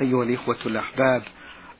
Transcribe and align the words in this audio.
أيها 0.00 0.22
الإخوة 0.22 0.58
الأحباب 0.66 1.22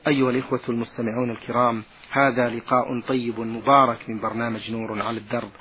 أيها 0.07 0.29
الإخوة 0.29 0.61
المستمعون 0.69 1.31
الكرام 1.31 1.83
هذا 2.11 2.49
لقاء 2.49 3.01
طيب 3.07 3.39
مبارك 3.39 4.09
من 4.09 4.19
برنامج 4.19 4.71
نور 4.71 5.01
على 5.01 5.17
الدرب. 5.17 5.51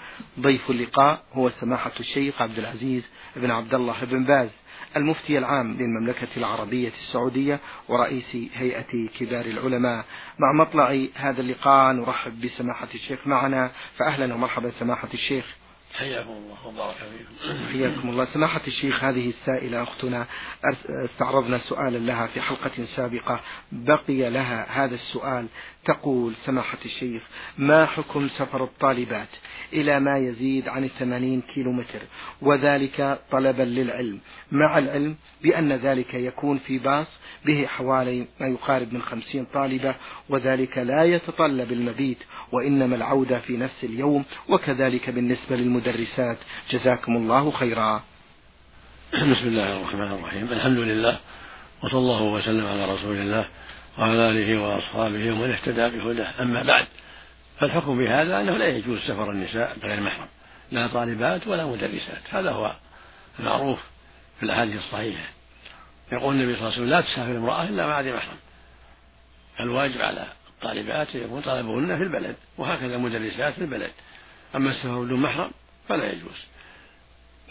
ضيف 0.40 0.70
اللقاء 0.70 1.22
هو 1.32 1.50
سماحة 1.50 1.92
الشيخ 2.00 2.42
عبد 2.42 2.58
العزيز 2.58 3.08
بن 3.36 3.50
عبد 3.50 3.74
الله 3.74 4.04
بن 4.04 4.24
باز 4.24 4.50
المفتي 4.96 5.38
العام 5.38 5.76
للمملكة 5.76 6.28
العربية 6.36 6.88
السعودية 6.88 7.60
ورئيس 7.88 8.36
هيئة 8.54 9.08
كبار 9.18 9.44
العلماء. 9.44 10.04
مع 10.38 10.64
مطلع 10.64 11.06
هذا 11.14 11.40
اللقاء 11.40 11.92
نرحب 11.92 12.40
بسماحة 12.40 12.88
الشيخ 12.94 13.26
معنا. 13.26 13.70
فأهلا 13.96 14.34
ومرحبا 14.34 14.70
سماحة 14.70 15.08
الشيخ. 15.14 15.56
حياكم 15.98 16.30
الله 16.30 16.66
وبارك 16.66 16.96
فيكم. 16.96 17.68
حياكم 17.72 18.10
الله. 18.10 18.24
سماحة 18.24 18.60
الشيخ 18.66 19.04
هذه 19.04 19.30
السائلة 19.30 19.82
أختنا 19.82 20.26
استعرضنا 20.88 21.58
سؤالا 21.58 21.98
لها 21.98 22.26
في 22.26 22.40
حلقة 22.40 22.84
سابقة. 22.84 23.40
بقي 23.72 24.30
لها 24.30 24.84
هذا 24.84 24.94
السؤال. 24.94 25.46
تقول 25.88 26.32
سماحة 26.46 26.78
الشيخ 26.84 27.22
ما 27.58 27.86
حكم 27.86 28.28
سفر 28.28 28.64
الطالبات 28.64 29.28
إلى 29.72 30.00
ما 30.00 30.18
يزيد 30.18 30.68
عن 30.68 30.84
الثمانين 30.84 31.40
كيلو 31.54 31.72
متر 31.72 32.00
وذلك 32.42 33.20
طلبا 33.32 33.62
للعلم. 33.62 34.18
مع 34.52 34.78
العلم 34.78 35.16
بأن 35.42 35.72
ذلك 35.72 36.14
يكون 36.14 36.58
في 36.58 36.78
باص 36.78 37.06
به 37.46 37.66
حوالي 37.66 38.26
ما 38.40 38.46
يقارب 38.46 38.92
من 38.92 39.02
خمسين 39.02 39.44
طالبة 39.44 39.94
وذلك 40.28 40.78
لا 40.78 41.04
يتطلب 41.04 41.72
المبيت 41.72 42.18
وإنما 42.52 42.96
العودة 42.96 43.40
في 43.40 43.56
نفس 43.56 43.84
اليوم 43.84 44.24
وكذلك 44.48 45.10
بالنسبة 45.10 45.56
للمدرسات. 45.56 46.38
جزاكم 46.70 47.16
الله 47.16 47.50
خيرا. 47.50 48.02
بسم 49.12 49.48
الله 49.48 49.76
الرحمن 49.80 50.12
الرحيم. 50.12 50.52
الحمد 50.52 50.78
لله 50.78 51.18
وصلى 51.82 51.98
الله 51.98 52.22
وسلم 52.22 52.66
على 52.66 52.84
رسول 52.94 53.16
الله. 53.16 53.48
وعلى 53.98 54.30
آله 54.30 54.60
وأصحابه 54.62 55.32
ومن 55.32 55.50
اهتدى 55.50 55.98
بهداه. 55.98 56.42
أما 56.42 56.62
بعد 56.62 56.86
فالحكم 57.60 57.98
بهذا 57.98 58.40
أنه 58.40 58.56
لا 58.56 58.68
يجوز 58.68 58.98
سفر 58.98 59.30
النساء 59.30 59.76
بغير 59.82 60.00
محرم. 60.00 60.28
لا 60.70 60.86
طالبات 60.86 61.46
ولا 61.46 61.66
مدرسات. 61.66 62.22
هذا 62.30 62.50
هو 62.50 62.72
المعروف 63.38 63.78
في 64.38 64.42
الأحاديث 64.42 64.76
الصحيحة. 64.76 65.28
يقول 66.12 66.34
النبي 66.34 66.56
صلى 66.56 66.60
الله 66.60 66.72
عليه 66.72 66.82
وسلم 66.82 66.90
لا 66.90 67.00
تسافر 67.00 67.36
امرأة 67.36 67.62
إلا 67.62 67.86
مع 67.86 68.00
ذي 68.00 68.12
محرم. 68.12 68.36
الواجب 69.60 70.00
على 70.00 70.26
الطالبات 70.48 71.14
يكون 71.14 71.40
طلبهن 71.40 71.96
في 71.96 72.02
البلد 72.02 72.36
وهكذا 72.58 72.96
المدرسات 72.96 73.54
في 73.54 73.60
البلد. 73.60 73.90
أما 74.54 74.70
السفر 74.70 75.04
بدون 75.04 75.20
محرم 75.20 75.50
فلا 75.88 76.12
يجوز. 76.12 76.46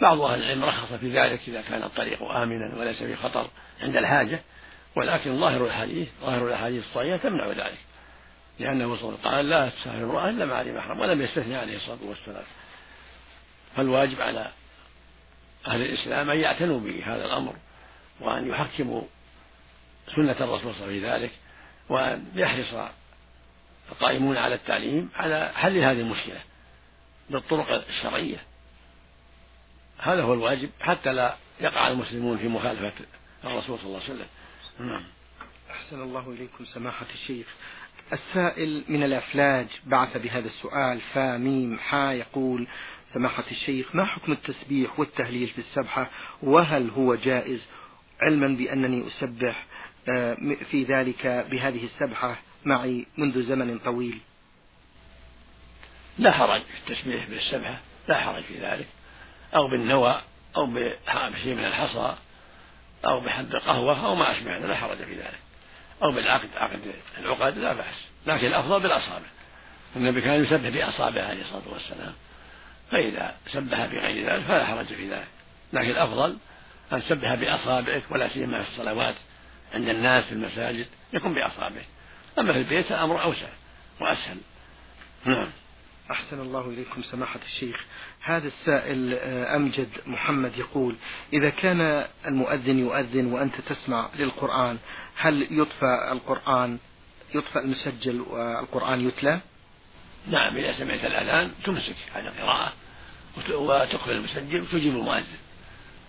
بعض 0.02 0.22
أهل 0.22 0.44
العلم 0.44 0.64
رخص 0.64 0.94
في 0.94 1.10
ذلك 1.10 1.42
إذا 1.48 1.62
كان 1.62 1.84
الطريق 1.84 2.24
آمنا 2.24 2.76
وليس 2.78 3.04
في 3.04 3.16
خطر 3.16 3.48
عند 3.82 3.98
الحاجة. 3.98 4.40
ولكن 4.98 5.40
ظاهر 5.40 5.66
الحديث 5.66 6.08
ظاهر 6.22 6.48
الأحاديث 6.48 6.84
الصحيحة 6.84 7.18
تمنع 7.18 7.48
ذلك 7.48 7.78
لأنه 8.60 8.96
صلى 8.96 9.10
الله 9.10 9.20
عليه 9.20 9.20
وسلم 9.20 9.32
قال 9.32 9.50
لا 9.50 9.70
تسافر 9.70 10.04
امرأة 10.04 10.30
إلا 10.30 10.46
مع 10.46 10.62
ذي 10.62 10.72
محرم 10.72 11.00
ولم 11.00 11.22
يستثني 11.22 11.56
عليه 11.56 11.76
الصلاة 11.76 11.98
والسلام. 12.02 12.44
فالواجب 13.76 14.22
على 14.22 14.52
أهل 15.68 15.82
الإسلام 15.82 16.30
أن 16.30 16.40
يعتنوا 16.40 16.80
بهذا 16.80 17.26
الأمر 17.26 17.56
وأن 18.20 18.50
يحكموا 18.50 19.02
سنة 20.16 20.32
الرسول 20.32 20.60
صلى 20.60 20.72
الله 20.72 20.84
عليه 20.84 20.98
وسلم 20.98 21.00
في 21.00 21.10
ذلك 21.10 21.32
وأن 21.90 22.26
يحرص 22.36 22.90
القائمون 23.92 24.38
على 24.38 24.56
التعليم 24.56 25.10
على 25.16 25.52
حل 25.56 25.78
هذه 25.78 26.02
المشكلة 26.02 26.40
بالطرق 27.30 27.86
الشرعية. 27.90 28.44
هذا 29.98 30.24
هو 30.24 30.34
الواجب 30.34 30.70
حتى 30.82 31.14
لا 31.14 31.36
يقع 31.60 31.88
المسلمون 31.88 32.38
في 32.38 32.48
مخالفة 32.48 32.94
الرسول 33.44 33.80
صلى 33.80 33.88
الله 33.88 34.02
عليه 34.04 34.14
وسلم. 34.14 34.28
نعم. 34.80 35.04
أحسن 35.72 36.02
الله 36.02 36.30
إليكم 36.32 36.66
سماحة 36.66 37.06
الشيخ. 37.14 37.48
السائل 38.14 38.84
من 38.88 39.04
الأفلاج 39.04 39.68
بعث 39.86 40.18
بهذا 40.18 40.48
السؤال 40.48 41.02
فا 41.02 41.38
ميم 41.38 41.80
حا 41.80 42.12
يقول 42.12 42.68
سماحة 43.14 43.44
الشيخ 43.52 43.96
ما 43.96 44.06
حكم 44.06 44.32
التسبيح 44.32 45.00
والتهليل 45.00 45.48
في 45.48 45.60
السبحة؟ 45.60 46.10
وهل 46.44 46.90
هو 46.90 47.16
جائز؟ 47.16 47.66
علما 48.22 48.48
بأنني 48.48 49.08
أسبح 49.08 49.66
آه، 50.10 50.38
في 50.72 50.84
ذلك 50.84 51.28
بهذه 51.52 51.86
السبحة 51.86 52.40
معي 52.66 53.06
منذ 53.18 53.44
زمن 53.44 53.80
طويل. 53.80 54.20
لا 56.20 56.32
حرج 56.32 56.62
في 56.62 56.92
التسبيح 56.92 57.30
بالسبحة 57.30 57.80
لا 58.08 58.20
حرج 58.20 58.44
في 58.44 58.66
ذلك 58.66 58.88
أو 59.56 59.68
بالنوى 59.68 60.22
أو 60.58 60.66
بشيء 60.66 61.56
من 61.56 61.66
الحصى. 61.66 62.16
أو 63.06 63.20
بحد 63.26 63.56
القهوة 63.56 64.06
أو 64.06 64.16
ما 64.16 64.32
أشبه 64.32 64.58
لا 64.58 64.76
حرج 64.76 64.98
في 64.98 65.16
ذلك. 65.16 65.40
أو 66.04 66.12
بالعقد 66.12 66.50
عقد 66.56 66.80
العقد 67.18 67.58
لا 67.58 67.74
بأس 67.74 67.96
لكن 68.28 68.48
الأفضل 68.48 68.80
بالأصابع. 68.80 69.26
النبي 69.96 70.22
كان 70.22 70.44
يسبح 70.44 70.70
بأصابعه 70.70 71.28
عليه 71.28 71.42
الصلاة 71.42 71.74
والسلام 71.74 72.14
فإذا 72.92 73.36
سبح 73.52 73.86
بغير 73.86 74.30
ذلك 74.30 74.44
فلا 74.46 74.66
حرج 74.66 74.86
في 74.86 75.10
ذلك. 75.10 75.28
لكن 75.74 75.90
الأفضل 75.90 76.38
أن 76.94 77.02
تسبح 77.02 77.36
بأصابعك 77.36 78.04
ولا 78.10 78.28
سيما 78.28 78.64
في 78.64 78.70
الصلوات 78.70 79.16
عند 79.74 79.90
الناس 79.90 80.26
في 80.26 80.32
المساجد 80.32 80.88
يكون 81.14 81.34
بأصابعه 81.34 81.86
أما 82.40 82.54
في 82.54 82.60
البيت 82.60 82.92
الأمر 82.92 83.24
أوسع 83.24 83.48
وأسهل. 84.02 84.38
نعم. 85.26 85.50
أحسن 86.12 86.40
الله 86.40 86.70
إليكم 86.70 87.02
سماحة 87.02 87.40
الشيخ. 87.46 87.84
هذا 88.22 88.48
السائل 88.48 89.14
آه، 89.14 89.56
أمجد 89.56 89.90
محمد 90.06 90.58
يقول 90.58 90.96
إذا 91.34 91.50
كان 91.50 92.06
المؤذن 92.26 92.80
يؤذن 92.80 93.26
وأنت 93.26 93.54
تسمع 93.70 94.10
للقرآن 94.20 94.78
هل 95.16 95.48
يطفى 95.52 96.10
القرآن 96.12 96.78
يطفى 97.36 97.60
المسجل 97.60 98.22
والقرآن 98.22 99.08
يتلى؟ 99.08 99.40
نعم 100.28 100.58
إذا 100.58 100.74
سمعت 100.74 101.06
الأذان 101.06 101.52
تمسك 101.66 101.96
عن 102.16 102.28
القراءة 102.28 102.74
وتقبل 103.54 104.12
المسجل 104.12 104.62
وتجيب 104.62 104.96
المؤذن. 104.96 105.38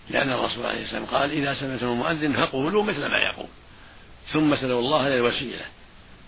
لأن 0.09 0.31
الرسول 0.31 0.65
عليه 0.65 0.83
السلام 0.83 1.05
قال 1.05 1.31
إذا 1.31 1.53
سمعتم 1.53 1.85
المؤذن 1.87 2.33
فقولوا 2.33 2.83
مثل 2.83 3.07
ما 3.07 3.17
يقول. 3.17 3.47
ثم 4.33 4.55
سلوا 4.55 4.79
الله 4.79 5.09
للوسيلة 5.09 5.65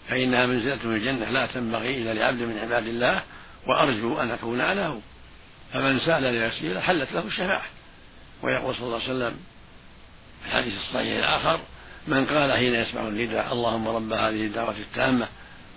فإنها 0.09 0.45
منزلة 0.45 0.77
في 0.77 0.85
الجنة 0.85 1.29
لا 1.29 1.45
تنبغي 1.45 1.97
إلا 1.97 2.13
لعبد 2.13 2.41
من 2.41 2.57
عباد 2.57 2.87
الله 2.87 3.23
وأرجو 3.67 4.19
أن 4.21 4.31
أكون 4.31 4.61
أنا 4.61 4.87
هو. 4.87 4.97
فمن 5.73 5.99
سأل 5.99 6.23
لوسيلة 6.23 6.81
حلت 6.81 7.11
له 7.13 7.27
الشفاعة. 7.27 7.65
ويقول 8.43 8.75
صلى 8.75 8.85
الله 8.85 9.01
عليه 9.01 9.05
وسلم 9.05 9.39
في 10.43 10.47
الحديث 10.47 10.73
الصحيح 10.73 11.17
الآخر 11.17 11.59
من 12.07 12.25
قال 12.25 12.51
حين 12.53 12.75
يسمع 12.75 13.01
النداء 13.01 13.53
اللهم 13.53 13.87
رب 13.87 14.13
هذه 14.13 14.45
الدعوة 14.45 14.75
التامة 14.77 15.27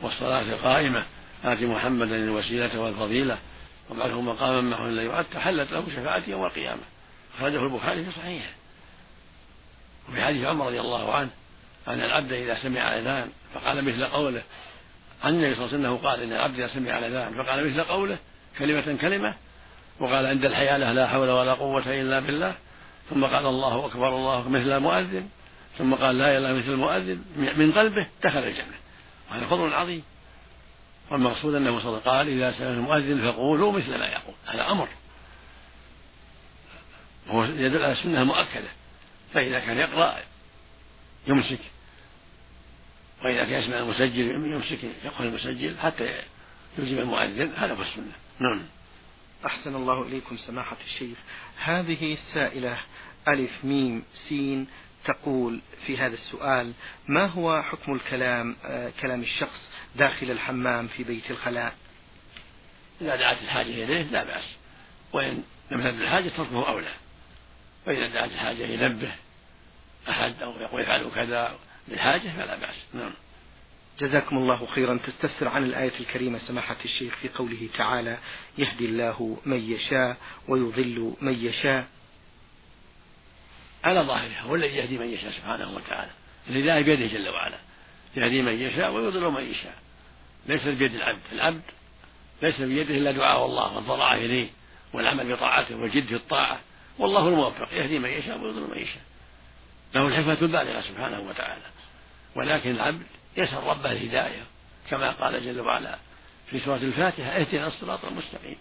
والصلاة 0.02 0.42
القائمة 0.42 1.04
آت 1.44 1.62
محمدا 1.62 2.16
الوسيلة 2.16 2.80
والفضيلة 2.80 3.38
وابعثه 3.88 4.20
مقاما 4.20 4.60
معه 4.60 4.88
لا 4.88 5.02
يؤت 5.02 5.36
حلت 5.36 5.72
له 5.72 5.84
شفاعتي 5.90 6.30
يوم 6.30 6.44
القيامة. 6.44 6.82
أخرجه 7.38 7.62
البخاري 7.62 8.04
في 8.04 8.10
صحيحه. 8.10 8.52
وفي 10.08 10.24
حديث 10.24 10.46
عمر 10.46 10.66
رضي 10.66 10.80
الله 10.80 11.14
عنه 11.14 11.30
أن 11.88 12.00
العبد 12.00 12.32
إذا 12.32 12.58
سمع 12.62 12.94
الأذان 12.94 13.28
فقال 13.54 13.84
مثل 13.84 14.04
قوله 14.04 14.42
عن 15.24 15.34
النبي 15.34 15.54
صلى 15.54 15.64
الله 15.64 15.76
عليه 15.76 15.88
وسلم 15.88 16.08
قال 16.08 16.20
إن 16.20 16.32
العبد 16.32 16.54
إذا 16.54 16.68
سمع 16.68 16.98
الأذان 16.98 17.42
فقال 17.42 17.70
مثل 17.70 17.84
قوله 17.84 18.18
كلمة 18.58 18.96
كلمة 19.00 19.34
وقال 20.00 20.26
عند 20.26 20.44
الحيالة 20.44 20.92
لا 20.92 21.08
حول 21.08 21.30
ولا 21.30 21.54
قوة 21.54 22.00
إلا 22.00 22.20
بالله. 22.20 22.54
ثم 23.10 23.24
قال 23.24 23.46
الله 23.46 23.86
أكبر 23.86 24.08
الله 24.08 24.38
أكبر 24.38 24.50
مثل 24.50 24.76
المؤذن. 24.76 25.28
ثم 25.78 25.94
قال 25.94 26.18
لا 26.18 26.38
إله 26.38 26.52
مثل 26.52 26.70
المؤذن. 26.70 27.24
من 27.36 27.72
قلبه 27.72 28.08
دخل 28.24 28.38
الجنة. 28.38 28.76
وهذا 29.30 29.46
فضل 29.46 29.74
عظيم. 29.74 30.02
والمقصود 31.10 31.54
أنه 31.54 31.80
صلى 31.80 31.88
الله 31.88 31.88
عليه 31.88 31.96
وسلم 31.96 32.12
قال 32.12 32.28
إذا 32.28 32.58
سمع 32.58 32.68
المؤذن 32.68 33.32
فقولوا 33.32 33.72
مثل 33.72 33.98
ما 33.98 34.06
يقول. 34.06 34.34
هذا 34.46 34.70
أمر. 34.70 34.88
وهو 37.28 37.44
يدل 37.44 37.82
على 37.82 37.92
السنة 37.92 38.22
المؤكدة 38.22 38.68
فإذا 39.34 39.60
كان 39.60 39.78
يقرأ 39.78 40.14
يمسك. 41.26 41.60
وإذا 43.24 43.44
كان 43.44 43.62
يسمع 43.62 43.78
المسجل 43.78 44.30
يمسك 44.30 44.78
يقرأ 45.04 45.26
المسجل 45.26 45.78
حتى 45.78 46.22
يلزم 46.78 46.98
المؤذن 46.98 47.52
هذا 47.56 47.74
هو 47.74 47.82
السنة. 47.82 48.12
نعم. 48.38 48.62
أحسن 49.46 49.74
الله 49.74 50.02
إليكم 50.02 50.36
سماحة 50.36 50.76
الشيخ. 50.86 51.18
هذه 51.64 52.12
السائلة 52.12 52.78
ألف 53.28 53.64
ميم 53.64 54.04
سين 54.28 54.66
تقول 55.04 55.60
في 55.86 55.98
هذا 55.98 56.14
السؤال 56.14 56.72
ما 57.08 57.26
هو 57.26 57.62
حكم 57.62 57.94
الكلام 57.94 58.56
آه 58.64 58.92
كلام 59.02 59.22
الشخص 59.22 59.68
داخل 59.96 60.30
الحمام 60.30 60.88
في 60.88 61.04
بيت 61.04 61.30
الخلاء؟ 61.30 61.74
إذا 63.00 63.16
دعت 63.16 63.42
الحاجة 63.42 63.84
إليه 63.84 64.02
لا 64.02 64.24
بأس. 64.24 64.56
وإن 65.12 65.42
لم 65.70 65.80
تدع 65.80 66.04
الحاجة 66.04 66.28
تركه 66.28 66.68
أولى. 66.68 66.92
وإذا 67.86 68.08
دعت 68.08 68.30
الحاجة 68.30 68.62
ينبه 68.62 69.12
أحد 70.08 70.42
أو 70.42 70.60
يقول 70.60 70.82
افعلوا 70.82 71.10
كذا 71.10 71.58
للحاجة 71.88 72.28
فلا 72.36 72.56
بأس. 72.56 72.74
نعم. 72.94 73.12
جزاكم 74.00 74.36
الله 74.38 74.66
خيرا. 74.66 74.98
تستفسر 75.06 75.48
عن 75.48 75.64
الآية 75.64 75.92
الكريمة 76.00 76.38
سماحة 76.38 76.76
الشيخ 76.84 77.16
في 77.16 77.28
قوله 77.28 77.68
تعالى 77.78 78.18
يهدي 78.58 78.84
الله 78.84 79.38
من 79.46 79.72
يشاء 79.72 80.16
ويضل 80.48 81.14
من 81.20 81.44
يشاء 81.44 81.86
على 83.84 84.00
ظاهرها 84.00 84.40
هو 84.40 84.54
الذي 84.54 84.76
يهدي 84.76 84.98
من 84.98 85.06
يشاء 85.06 85.30
سبحانه 85.30 85.74
وتعالى. 85.74 86.10
الهداية 86.50 86.82
بيده 86.82 87.06
جل 87.06 87.28
وعلا. 87.28 87.58
يهدي 88.16 88.42
من 88.42 88.52
يشاء 88.60 88.92
ويضل 88.92 89.30
من 89.30 89.50
يشاء. 89.50 89.74
ليس 90.46 90.62
بيد 90.62 90.94
العبد. 90.94 91.20
العبد 91.32 91.62
ليس 92.42 92.60
بيده 92.60 92.94
إلا 92.94 93.12
دعاء 93.12 93.46
الله 93.46 93.76
والضراعة 93.76 94.16
إليه 94.16 94.48
والعمل 94.92 95.36
بطاعته 95.36 95.76
والجد 95.76 96.06
في 96.06 96.14
الطاعة 96.14 96.60
والله 96.98 97.28
الموفق. 97.28 97.72
يهدي 97.72 97.98
من 97.98 98.10
يشاء 98.10 98.40
ويضل 98.40 98.70
من 98.70 98.78
يشاء. 98.78 99.02
له 99.94 100.06
الحكمة 100.06 100.38
البالغة 100.42 100.80
سبحانه 100.80 101.20
وتعالى. 101.20 101.73
ولكن 102.36 102.70
العبد 102.70 103.02
يسأل 103.36 103.64
ربه 103.64 103.92
الهداية 103.92 104.42
كما 104.90 105.10
قال 105.10 105.44
جل 105.44 105.60
وعلا 105.60 105.98
في 106.50 106.58
سورة 106.58 106.76
الفاتحة 106.76 107.30
اهدنا 107.30 107.66
الصراط 107.66 108.04
المستقيم 108.04 108.56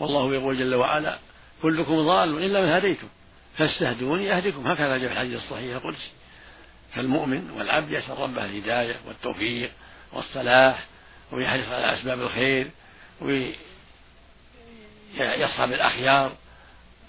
والله 0.00 0.34
يقول 0.34 0.58
جل 0.58 0.74
وعلا 0.74 1.18
كلكم 1.62 2.06
ضال 2.06 2.44
إلا 2.44 2.60
من 2.60 2.68
هديتم 2.68 3.08
فاستهدوني 3.58 4.32
أهدكم 4.32 4.66
هكذا 4.66 4.96
جاء 4.96 5.08
في 5.08 5.12
الحديث 5.12 5.38
الصحيح 5.38 5.76
القدسي. 5.76 6.10
فالمؤمن 6.94 7.50
والعبد 7.50 7.90
يسأل 7.90 8.18
ربه 8.18 8.44
الهداية 8.44 8.96
والتوفيق 9.06 9.70
والصلاح 10.12 10.84
ويحرص 11.32 11.68
على 11.68 11.94
أسباب 11.94 12.20
الخير 12.20 12.70
ويصحب 13.20 13.52
الأخيار 15.72 16.32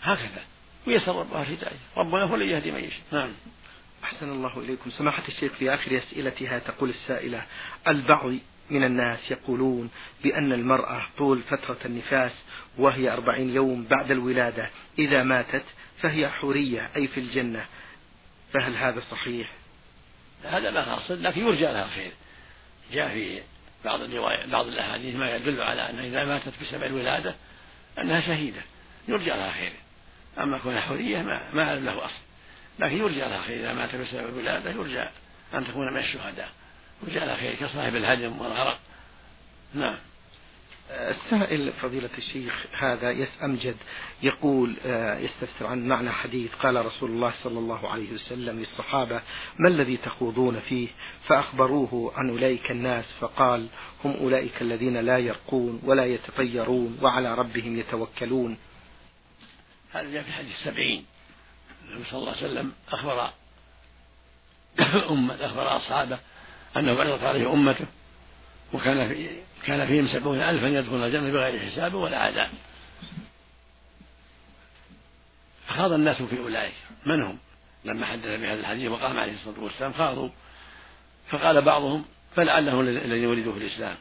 هكذا. 0.04 0.42
ويسأل 0.88 1.16
ربه 1.16 1.42
الهداية. 1.42 1.80
ربنا 1.98 2.24
هو 2.24 2.36
الذي 2.36 2.50
يهدي 2.50 2.72
من 2.72 2.84
يشاء. 2.84 3.02
نعم. 3.12 3.34
أحسن 4.04 4.32
الله 4.32 4.60
إليكم. 4.60 4.90
سماحة 4.90 5.24
الشيخ 5.28 5.54
في 5.54 5.74
آخر 5.74 5.98
أسئلتها 5.98 6.60
تقول 6.60 6.90
السائلة 6.90 7.46
البعض 7.88 8.34
من 8.70 8.84
الناس 8.84 9.32
يقولون 9.32 9.90
بأن 10.24 10.54
المرأة 10.54 11.04
طول 11.18 11.42
فترة 11.42 11.78
النفاس 11.86 12.32
وهي 12.78 13.10
أربعين 13.10 13.56
يوم 13.56 13.84
بعد 13.84 14.12
الولادة 14.12 14.70
إذا 15.00 15.24
ماتت 15.24 15.64
فهي 16.02 16.30
حورية 16.30 16.90
أي 16.96 17.08
في 17.08 17.20
الجنة. 17.20 17.66
فهل 18.54 18.76
هذا 18.76 19.02
صحيح؟ 19.12 19.54
هذا 20.44 20.72
ما 20.72 20.96
حصل 20.96 21.24
لكن 21.24 21.42
يرجى 21.42 21.66
لها 21.66 21.86
الخير. 21.86 22.12
جاء 22.94 23.10
في 23.14 23.42
بعض 23.86 24.02
الرواية 24.02 24.46
بعض 24.46 24.68
الأحاديث 24.68 25.16
ما 25.16 25.36
يدل 25.36 25.62
على 25.62 25.90
أنها 25.90 26.06
إذا 26.06 26.26
ماتت 26.26 26.54
بسبب 26.62 26.84
الولادة 26.84 27.36
أنها 28.00 28.22
شهيدة. 28.22 28.62
يرجى 29.08 29.30
لها 29.30 29.52
خير 29.52 29.72
أما 30.38 30.58
كونها 30.58 30.82
حورية 30.82 31.18
ما, 31.18 31.54
ما 31.54 31.76
له 31.76 32.06
أصل. 32.06 32.31
لكن 32.80 32.98
يرجى 32.98 33.20
لها 33.20 33.42
خير 33.42 33.60
إذا 33.60 33.74
مات 33.74 33.96
بسبب 33.96 34.30
الولادة 34.30 34.72
يرجى 34.72 35.06
أن 35.54 35.68
تكون 35.68 35.94
من 35.94 35.98
الشهداء. 35.98 36.50
يرجى 37.04 37.20
لها 37.20 37.36
خير 37.36 37.56
كصاحب 37.56 37.96
الهدم 37.96 38.42
والغرق. 38.42 38.80
نعم. 39.74 39.98
السائل 40.92 41.74
فضيلة 41.74 42.10
الشيخ 42.18 42.66
هذا 42.78 43.12
يس 43.12 43.30
أمجد 43.44 43.76
يقول 44.24 44.76
آه، 44.86 45.18
يستفسر 45.18 45.68
عن 45.68 45.88
معنى 45.88 46.12
حديث 46.12 46.56
قال 46.56 46.86
رسول 46.86 47.10
الله 47.10 47.34
صلى 47.44 47.60
الله 47.60 47.90
عليه 47.90 48.14
وسلم 48.14 48.60
للصحابة 48.60 49.22
ما 49.60 49.70
الذي 49.70 49.98
تخوضون 49.98 50.60
فيه؟ 50.60 50.88
فأخبروه 51.28 52.14
عن 52.16 52.30
أولئك 52.30 52.72
الناس 52.72 53.14
فقال 53.20 53.68
هم 54.06 54.12
أولئك 54.12 54.62
الذين 54.62 54.98
لا 54.98 55.18
يرقون 55.18 55.82
ولا 55.84 56.06
يتطيرون 56.06 57.00
وعلى 57.02 57.36
ربهم 57.36 57.80
يتوكلون. 57.80 58.58
هذا 59.92 60.12
جاء 60.12 60.24
في 60.24 60.32
حديث 60.32 60.52
السبعين 60.52 61.06
النبي 61.92 62.10
صلى 62.10 62.20
الله 62.20 62.32
عليه 62.32 62.46
وسلم 62.46 62.72
أخبر 62.90 63.32
أمة 65.10 65.46
أخبر 65.46 65.78
أصحابه 65.78 66.20
أنه 66.78 67.00
عرضت 67.00 67.24
عليه 67.24 67.54
أمته 67.54 67.86
وكان 68.74 69.10
في 69.10 69.30
كان 69.66 69.88
فيهم 69.88 70.08
سبعون 70.08 70.42
ألفا 70.42 70.68
يدخلون 70.68 71.04
الجنة 71.04 71.32
بغير 71.32 71.60
حساب 71.66 71.94
ولا 71.94 72.18
عذاب. 72.18 72.50
فخاض 75.68 75.92
الناس 75.92 76.22
في 76.22 76.40
أولئك. 76.40 76.74
من 77.06 77.24
هم؟ 77.24 77.38
لما 77.86 78.06
حدث 78.06 78.26
بهذا 78.26 78.60
الحديث 78.60 78.92
وقام 78.92 79.18
عليه 79.18 79.34
الصلاة 79.34 79.60
والسلام 79.60 79.94
خاضوا. 79.94 80.30
فقال 81.30 81.62
بعضهم 81.62 82.06
فلعلهم 82.36 82.80
الذين 82.80 83.26
ولدوا 83.26 83.54
في 83.54 83.60
الإسلام. 83.60 83.96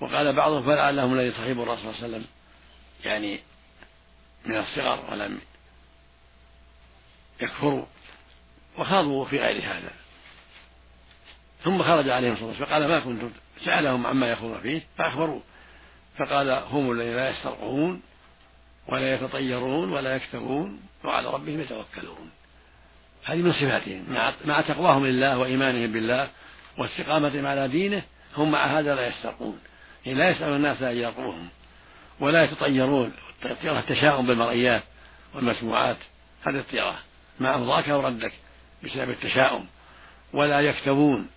وقال 0.00 0.32
بعضهم 0.32 0.62
فلعلهم 0.62 1.14
الذين 1.14 1.32
صحبوا 1.32 1.62
الرسول 1.62 1.94
صلى 1.94 2.06
الله 2.06 2.16
عليه 2.16 2.16
وسلم 2.16 2.26
يعني 3.04 3.40
من 4.44 4.56
الصغر 4.56 5.04
ولم 5.10 5.38
يكفروا 7.40 7.84
وخاضوا 8.78 9.24
في 9.24 9.38
غير 9.38 9.62
هذا. 9.62 9.90
ثم 11.64 11.82
خرج 11.82 12.08
عليهم 12.08 12.36
صلى 12.36 12.42
الله 12.44 12.54
عليه 12.54 12.64
وسلم 12.64 12.66
فقال 12.66 12.88
ما 12.88 13.00
كنتم 13.00 13.30
سألهم 13.64 14.06
عما 14.06 14.30
يخوضون 14.30 14.60
فيه 14.60 14.82
فأخبروه 14.98 15.42
فقال 16.18 16.50
هم 16.50 16.90
الذين 16.90 17.16
لا 17.16 17.30
يسترقون 17.30 18.02
ولا 18.86 19.14
يتطيرون 19.14 19.92
ولا 19.92 20.16
يكتبون 20.16 20.80
وعلى 21.04 21.28
ربهم 21.28 21.60
يتوكلون. 21.60 22.30
هذه 23.24 23.36
من 23.36 23.52
صفاتهم. 23.52 24.04
مع 24.44 24.60
تقواهم 24.60 25.06
لله 25.06 25.38
وإيمانهم 25.38 25.92
بالله 25.92 26.28
واستقامتهم 26.78 27.46
على 27.46 27.68
دينه 27.68 28.02
هم 28.36 28.50
مع 28.50 28.78
هذا 28.78 28.94
لا 28.94 29.06
يسترقون. 29.06 29.60
يعني 30.06 30.18
لا 30.18 30.30
يسأل 30.30 30.52
الناس 30.52 30.82
أن 30.82 30.96
يرقوهم 30.96 31.48
ولا 32.20 32.44
يتطيرون. 32.44 33.12
الطيرة 33.44 33.78
التشاؤم 33.78 34.26
بالمرئيات 34.26 34.82
والمسموعات. 35.34 35.96
هذه 36.42 36.58
الطيرة 36.58 36.98
ما 37.40 37.56
أفضاك 37.56 37.88
أو 37.88 38.06
ردك 38.06 38.32
بسبب 38.84 39.10
التشاؤم. 39.10 39.66
ولا 40.32 40.60
يكتبون 40.60 41.28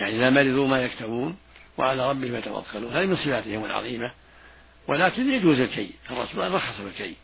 يعني 0.00 0.16
إذا 0.16 0.30
مرضوا 0.30 0.68
ما 0.68 0.82
يكتبون 0.82 1.36
وعلى 1.78 2.10
ربهم 2.10 2.36
يتوكلون. 2.36 2.96
هذه 2.96 3.06
من 3.06 3.16
صفاتهم 3.16 3.64
العظيمة. 3.64 4.12
ولكن 4.88 5.34
يجوز 5.34 5.60
الكي 5.60 5.90
الرسول 6.10 6.52
رخص 6.52 6.76
في 6.76 6.88
الكي. 6.88 7.14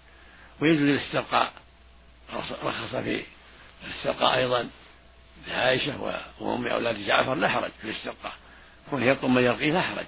ويجوز 0.61 0.89
الاسترقاء. 0.89 1.53
رخص 2.65 2.97
في 2.97 3.23
الاسترقاء 3.87 4.37
أيضا 4.37 4.69
لعائشة 5.49 6.23
وأم 6.41 6.67
أولاد 6.67 7.07
جعفر 7.07 7.35
لا 7.35 7.49
حرج 7.49 7.71
في 7.81 7.85
الاسترقاء. 7.85 8.33
كون 8.91 9.03
يطلب 9.03 9.31
من 9.31 9.43
يرقيه 9.43 9.73
لا 9.73 9.81
حرج. 9.81 10.07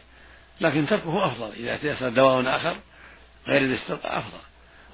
لكن 0.61 0.87
تركه 0.87 1.27
أفضل. 1.27 1.53
إذا 1.53 1.77
تيسر 1.77 2.09
دواء 2.09 2.57
آخر 2.57 2.77
غير 3.47 3.61
الاسترقاء 3.61 4.19
أفضل. 4.19 4.41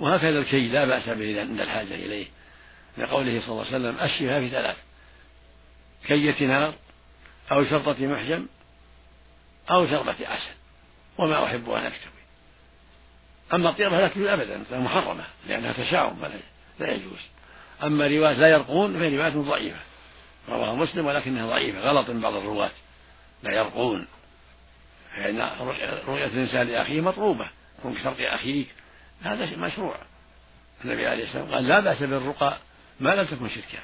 وهكذا 0.01 0.39
الكي 0.39 0.69
لا 0.69 0.85
بأس 0.85 1.09
به 1.09 1.41
عند 1.41 1.61
الحاجة 1.61 1.95
إليه. 1.95 2.27
لقوله 2.99 3.41
صلى 3.41 3.49
الله 3.49 3.67
عليه 3.67 3.77
وسلم 3.77 4.01
الشفاء 4.01 4.41
في 4.41 4.49
ثلاث 4.49 4.77
كية 6.07 6.47
نار 6.47 6.75
أو 7.53 7.65
شرطة 7.65 8.07
محجم 8.07 8.47
أو 9.71 9.87
شربة 9.87 10.17
عسل 10.21 10.53
وما 11.19 11.45
أحب 11.45 11.71
أن 11.71 11.87
أكتوي 11.87 12.23
أما 13.55 13.71
الطيرة 13.71 13.89
فلا 13.89 14.09
تجوز 14.09 14.27
أبدا 14.27 14.79
محرمة 14.79 15.25
لأنها 15.49 15.73
تشاؤم 15.73 16.33
لا 16.79 16.93
يجوز. 16.93 17.21
أما 17.83 18.07
رواية 18.07 18.33
لا 18.33 18.49
يرقون 18.49 18.99
فهي 18.99 19.17
رواية 19.17 19.31
ضعيفة. 19.31 19.81
رواه 20.49 20.75
مسلم 20.75 21.07
ولكنها 21.07 21.47
ضعيفة 21.47 21.81
غلط 21.81 22.11
من 22.11 22.21
بعض 22.21 22.35
الرواة. 22.35 22.71
لا 23.43 23.57
يرقون. 23.57 24.07
فإن 25.17 25.51
رؤية 26.07 26.25
الإنسان 26.25 26.67
لأخيه 26.67 27.01
مطلوبة 27.01 27.51
كن 27.83 27.95
كترقي 27.95 28.35
أخيك. 28.35 28.69
هذا 29.23 29.57
مشروع. 29.57 29.97
النبي 30.85 31.07
عليه 31.07 31.25
الصلاة 31.25 31.43
والسلام 31.43 31.61
قال 31.61 31.69
لا 31.69 31.81
بأس 31.81 32.03
بالرقى 32.03 32.59
ما 33.03 33.15
لم 33.15 33.27
تكن 33.27 33.49
شركا. 33.49 33.79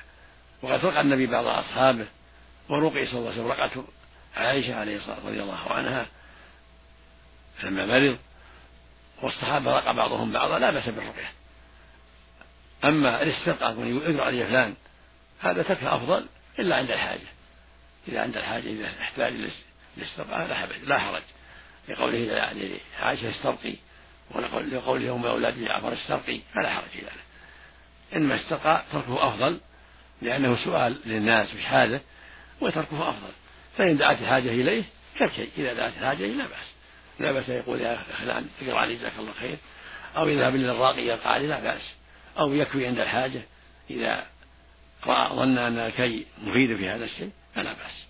وقد 0.63 0.85
رقى 0.85 1.01
النبي 1.01 1.27
بعض 1.27 1.47
أصحابه 1.47 2.07
ورقي 2.69 3.07
صلى 3.07 3.19
الله 3.19 3.31
عليه 3.31 3.41
وسلم 3.41 3.47
رقعته 3.47 3.85
عائشة 4.37 4.75
عليه 4.75 4.97
الصلاة 4.97 5.19
رضي 5.27 5.43
الله 5.43 5.73
عنها 5.73 6.07
لما 7.63 7.87
مرض 7.87 8.19
والصحابة 9.23 9.77
رقى 9.77 9.95
بعضهم 9.95 10.33
بعضا 10.33 10.59
لا 10.59 10.71
بأس 10.71 10.89
بالرقية. 10.89 11.33
أما 12.85 13.23
الاسترقاء 13.23 13.81
يقرأ 13.81 14.25
عليه 14.25 14.45
فلان 14.45 14.75
هذا 15.41 15.63
تكفى 15.63 15.87
أفضل 15.87 16.27
إلا 16.59 16.77
عند 16.77 16.91
الحاجة. 16.91 17.29
إذا 18.09 18.21
عند 18.21 18.37
الحاجة 18.37 18.69
إذا 18.71 18.91
احتاج 19.01 19.33
للاسترقاء 19.97 20.47
لا 20.85 20.99
حرج 20.99 21.23
لقوله 21.89 22.53
لعائشة 22.99 23.31
استرقي 23.31 23.75
ولقوله 24.31 25.07
يوم 25.07 25.27
أولاد 25.27 25.65
جعفر 25.65 25.93
استرقي 25.93 26.41
فلا 26.55 26.71
حرج 26.71 26.89
في 26.89 26.99
ذلك. 26.99 27.28
إنما 28.17 28.35
استرقى 28.35 28.85
تركه 28.93 29.29
أفضل 29.29 29.61
لأنه 30.23 30.57
سؤال 30.65 30.97
للناس 31.07 31.55
بحاجة 31.55 32.01
وتركه 32.61 33.11
أفضل. 33.11 33.33
فإن 33.77 33.97
دعت 33.97 34.23
الحاجة 34.23 34.49
إليه 34.49 34.85
كالكي 35.19 35.49
إذا 35.59 35.73
دعت 35.73 35.93
الحاجة 35.93 36.25
إليه 36.25 36.35
لا 36.35 36.45
بأس. 36.45 36.75
لا 37.19 37.33
بأس 37.33 37.49
يقول 37.49 37.81
يا 37.81 38.05
فلان 38.19 38.47
اقرأ 38.63 38.79
علي 38.79 38.95
جزاك 38.95 39.13
الله 39.19 39.33
خير 39.33 39.59
أو 40.17 40.29
يذهب 40.29 40.57
للراقي 40.57 41.07
يقع 41.07 41.31
عليه 41.31 41.47
لا 41.49 41.61
بأس. 41.61 41.95
أو 42.39 42.55
يكوي 42.55 42.87
عند 42.87 42.99
الحاجة 42.99 43.43
إذا 43.91 44.27
رأى 45.07 45.37
ظن 45.37 45.59
أن 45.59 45.79
الكي 45.79 46.27
مفيد 46.43 46.77
في 46.77 46.89
هذا 46.89 47.05
الشيء 47.05 47.31
فلا 47.55 47.73
بأس. 47.73 48.07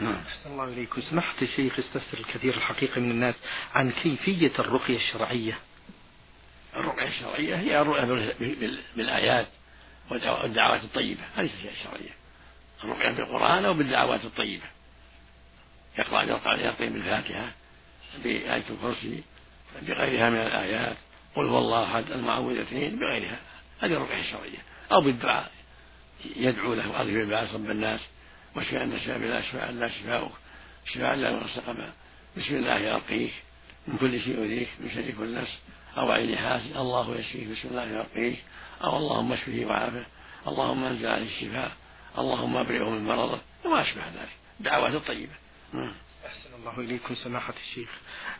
نعم. 0.00 0.16
أحسن 0.28 0.50
الله 0.52 0.64
إليكم. 0.64 1.00
سمحت 1.00 1.42
الشيخ 1.42 1.78
استفسر 1.78 2.18
الكثير 2.18 2.54
الحقيقة 2.54 3.00
من 3.00 3.10
الناس 3.10 3.34
عن 3.74 3.90
كيفية 3.90 4.52
الرقية 4.58 4.96
الشرعية. 4.96 5.58
الرقية 6.76 7.08
الشرعية 7.08 7.56
هي 7.56 7.80
الرؤية 7.80 8.34
بالآيات 8.96 9.46
والدعوات 10.10 10.84
الطيبة 10.84 11.20
هذه 11.36 11.50
الشرعية 11.72 12.22
الرقية 12.84 13.10
بالقرآن 13.10 13.64
أو 13.64 13.74
بالدعوات 13.74 14.24
الطيبة. 14.24 14.64
يقرأ 15.98 16.22
يقرأ 16.22 16.74
بالفاتحة 16.80 17.52
بآية 18.24 18.64
الكرسي 18.70 19.22
بغيرها 19.82 20.30
من 20.30 20.36
الآيات. 20.36 20.96
قل 21.34 21.46
هو 21.46 21.58
الله 21.58 21.84
أحد 21.84 22.10
المعوذتين 22.10 22.98
بغيرها. 22.98 23.38
هذه 23.80 23.92
الرقية 23.92 24.20
الشرعية. 24.20 24.58
أو 24.92 25.00
بالدعاء. 25.00 25.50
يدعو 26.36 26.74
له 26.74 26.88
وأظهر 26.88 27.04
بالباس 27.04 27.54
رب 27.54 27.70
الناس. 27.70 28.00
واشفي 28.56 28.82
أن 28.82 28.92
الشافي 28.92 29.28
لا 29.28 29.42
شفاء 29.42 29.72
لا 29.72 29.88
شفاؤك. 29.88 30.32
شفاء 30.86 31.14
لا 31.14 31.30
يغسل 31.30 31.92
بسم 32.36 32.54
الله 32.54 32.78
يرقيك. 32.78 33.32
من 33.88 33.98
كل 33.98 34.20
شيء 34.20 34.38
يؤذيك 34.38 34.68
من 34.80 34.90
شر 34.90 35.10
كل 35.18 35.34
نفس. 35.34 35.58
أو 35.98 36.12
عين 36.12 36.38
حاسد. 36.38 36.76
الله 36.76 37.16
يشفيك 37.16 37.48
بسم 37.48 37.68
الله 37.68 37.84
يرقيك 37.84 38.42
أو 38.84 38.96
اللهم 38.96 39.32
اشفه 39.32 39.64
وعافه. 39.64 40.04
اللهم 40.48 40.84
انزل 40.84 41.06
عليه 41.06 41.26
الشفاء. 41.26 41.72
اللهم 42.18 42.56
ابرئه 42.56 42.90
من 42.90 43.04
مرضه. 43.04 43.40
وما 43.64 43.82
أشبه 43.82 44.02
ذلك. 44.06 44.36
دعوات 44.60 44.94
الطيبة. 44.94 45.32
نعم. 45.72 45.94
أحسن 46.26 46.54
الله 46.54 46.80
إليكم 46.80 47.14
سماحة 47.14 47.54
الشيخ. 47.68 47.88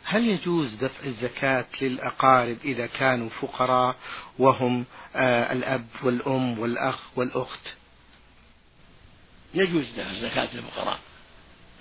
هل 0.03 0.27
يجوز 0.27 0.73
دفع 0.73 1.03
الزكاة 1.05 1.65
للأقارب 1.81 2.57
إذا 2.63 2.87
كانوا 2.87 3.29
فقراء 3.29 3.95
وهم 4.39 4.85
آه 5.15 5.51
الأب 5.53 5.87
والأم 6.03 6.59
والأخ 6.59 6.99
والأخت؟ 7.15 7.73
يجوز 9.53 9.91
دفع 9.97 10.11
الزكاة 10.11 10.55
للفقراء. 10.55 10.99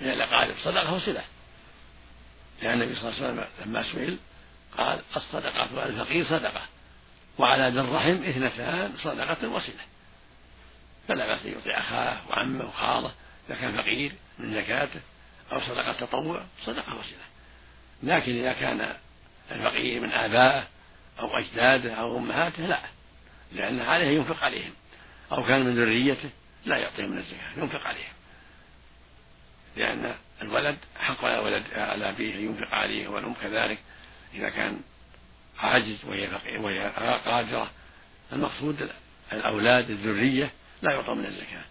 من 0.01 0.09
الأقارب 0.09 0.55
صدقة 0.65 0.95
وصلة. 0.95 1.25
لأن 2.63 2.83
النبي 2.83 2.95
صلى 2.95 3.09
الله 3.09 3.23
عليه 3.23 3.33
وسلم 3.33 3.47
لما 3.67 3.83
سئل 3.83 4.19
قال 4.79 5.03
الصدقة 5.17 5.81
على 5.81 5.89
الفقير 5.89 6.25
صدقة. 6.25 6.63
وعلى 7.39 7.69
ذي 7.69 7.81
الرحم 7.81 8.25
اثنتان 8.25 8.93
صدقة 8.97 9.49
وصلة. 9.49 9.85
فلا 11.09 11.27
بأس 11.27 11.47
أن 11.47 11.53
يعطي 11.53 11.71
أخاه 11.71 12.29
وعمه 12.29 12.65
وخاله 12.65 13.13
إذا 13.49 13.57
كان 13.61 13.77
فقير 13.77 14.13
من 14.39 14.55
زكاته 14.55 15.01
أو 15.53 15.61
صدقة 15.61 15.93
تطوع 15.93 16.43
صدقة 16.65 16.95
وصلة. 16.95 17.25
لكن 18.03 18.39
إذا 18.39 18.53
كان 18.53 18.97
الفقير 19.51 20.01
من 20.01 20.13
آبائه 20.13 20.67
أو 21.21 21.39
أجداده 21.39 21.95
أو 21.95 22.19
أمهاته 22.19 22.67
لا. 22.67 22.81
لأن 23.53 23.81
عليه 23.81 24.17
ينفق 24.17 24.45
عليهم. 24.45 24.73
أو 25.33 25.45
كان 25.45 25.65
من 25.65 25.77
ذريته 25.77 26.31
لا 26.65 26.77
يعطيهم 26.77 27.11
من 27.11 27.19
الزكاة 27.19 27.53
ينفق 27.57 27.87
عليهم. 27.87 28.13
لأن 29.77 30.15
الولد 30.43 30.79
حق 30.99 31.25
على 31.25 31.39
ولد 31.39 31.63
على 31.75 32.09
أبيه 32.09 32.35
ينفق 32.35 32.75
عليه 32.75 33.09
والأم 33.09 33.35
كذلك. 33.35 33.79
إذا 34.35 34.49
كان 34.49 34.81
عاجز 35.59 36.05
وهي 36.05 36.59
وهي 36.59 36.93
قادرة 37.25 37.71
المقصود 38.33 38.91
الأولاد 39.33 39.91
الذرية 39.91 40.51
لا 40.83 40.93
يعطى 40.93 41.15
من 41.15 41.27
الزكاة 41.27 41.65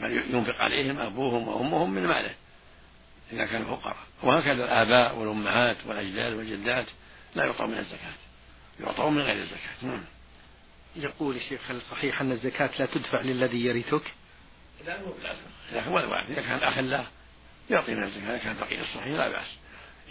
بل 0.00 0.34
ينفق 0.34 0.56
عليهم 0.56 0.98
أبوهم 0.98 1.48
وأمهم 1.48 1.90
من 1.90 2.06
ماله 2.06 2.34
إذا 3.32 3.46
كانوا 3.46 3.76
فقراء. 3.76 3.96
وهكذا 4.22 4.64
الآباء 4.64 5.18
والأمهات 5.18 5.76
والأجداد 5.86 6.32
والجدات 6.32 6.86
لا 7.34 7.44
يعطوا 7.44 7.66
من 7.66 7.78
الزكاة 7.78 8.14
يعطون 8.80 9.14
من 9.14 9.22
غير 9.22 9.36
الزكاة. 9.36 9.74
نعم. 9.82 10.04
يقول 10.96 11.36
الشيخ 11.36 11.60
هل 11.70 11.80
صحيح 11.90 12.20
أن 12.20 12.32
الزكاة 12.32 12.70
لا 12.78 12.86
تدفع 12.86 13.20
للذي 13.20 13.64
يرثك؟ 13.64 14.02
لا 14.86 15.00
مو 15.00 15.12
بلازم 15.12 15.40
إذا 15.72 15.80
كان 15.80 15.92
ولد 15.92 16.30
إذا 16.30 16.42
كان 16.42 16.58
أخ 16.58 16.78
لا 16.78 17.04
يعطي 17.70 17.94
من 17.94 18.02
الزكاة 18.02 18.30
إذا 18.30 18.38
كان 18.38 18.54
فقير 18.54 18.80
الصحيح 18.80 19.06
لا 19.06 19.28
بأس. 19.28 19.56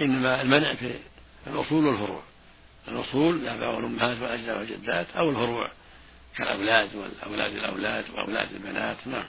إنما 0.01 0.41
المنع 0.41 0.74
في 0.74 0.93
الأصول 1.48 1.86
والفروع. 1.86 2.22
الأصول 2.88 3.36
الآباء 3.36 3.75
والأمهات 3.75 4.22
والأجداد 4.22 4.58
والجدات 4.58 5.08
أو 5.15 5.29
الفروع 5.29 5.72
كالأولاد 6.38 6.96
والأولاد 6.96 7.53
الأولاد 7.53 8.05
وأولاد 8.10 8.51
البنات 8.53 8.98
نعم. 9.05 9.25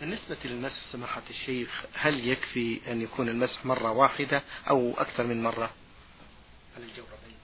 بالنسبة 0.00 0.36
للمسح 0.44 0.76
سماحة 0.92 1.22
الشيخ 1.30 1.84
هل 1.94 2.28
يكفي 2.28 2.80
أن 2.88 3.02
يكون 3.02 3.28
المسح 3.28 3.66
مرة 3.66 3.90
واحدة 3.90 4.42
أو 4.70 4.94
أكثر 4.98 5.26
من 5.26 5.42
مرة؟ 5.42 5.70
على 6.76 6.84
الجوربين 6.84 7.36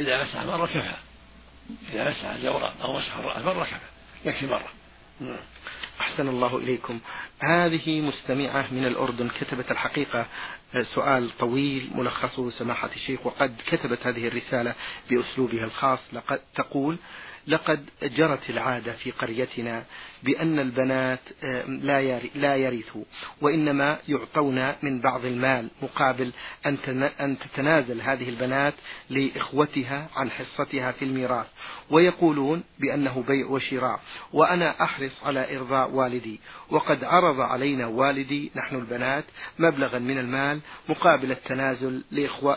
إذا 0.00 0.22
مسح 0.22 0.42
مرة 0.42 0.66
كفى. 0.66 0.94
إذا 1.92 2.10
مسح 2.10 2.24
الجورب 2.24 2.72
أو 2.82 2.98
مسح 2.98 3.16
الرأس 3.16 3.44
مرة 3.44 3.64
كفى. 3.64 3.80
يكفي 4.24 4.46
مرة. 4.46 4.68
نعم. 5.20 5.40
أحسن 6.00 6.28
الله 6.28 6.56
إليكم. 6.56 7.00
هذه 7.40 8.00
مستمعة 8.00 8.66
من 8.72 8.86
الأردن 8.86 9.28
كتبت 9.28 9.70
الحقيقة 9.70 10.26
سؤال 10.82 11.30
طويل 11.38 11.90
ملخصه 11.94 12.50
سماحة 12.50 12.90
الشيخ 12.96 13.26
وقد 13.26 13.56
كتبت 13.66 14.06
هذه 14.06 14.28
الرسالة 14.28 14.74
بأسلوبها 15.10 15.64
الخاص. 15.64 15.98
لقد 16.12 16.40
تقول 16.54 16.98
لقد 17.46 17.88
جرت 18.02 18.50
العادة 18.50 18.92
في 18.92 19.10
قريتنا 19.10 19.84
بأن 20.22 20.58
البنات 20.58 21.20
آه، 21.44 21.64
لا 21.66 22.20
لا 22.34 22.56
يرثوا 22.56 23.04
وإنما 23.40 23.98
يعطون 24.08 24.72
من 24.82 25.00
بعض 25.00 25.24
المال 25.24 25.70
مقابل 25.82 26.32
أن 27.20 27.38
تتنازل 27.38 28.00
هذه 28.00 28.28
البنات 28.28 28.74
لإخوتها 29.10 30.08
عن 30.16 30.30
حصتها 30.30 30.92
في 30.92 31.04
الميراث. 31.04 31.46
ويقولون 31.90 32.64
بأنه 32.78 33.24
بيع 33.28 33.46
وشراء 33.46 34.00
وأنا 34.32 34.82
أحرص 34.82 35.24
على 35.24 35.56
إرضاء 35.56 35.90
والدي 35.90 36.40
وقد 36.70 37.04
عرض 37.04 37.40
علينا 37.40 37.86
والدي 37.86 38.50
نحن 38.56 38.76
البنات 38.76 39.24
مبلغا 39.58 39.98
من 39.98 40.18
المال 40.18 40.60
مقابل 40.88 41.32
التنازل 41.32 42.04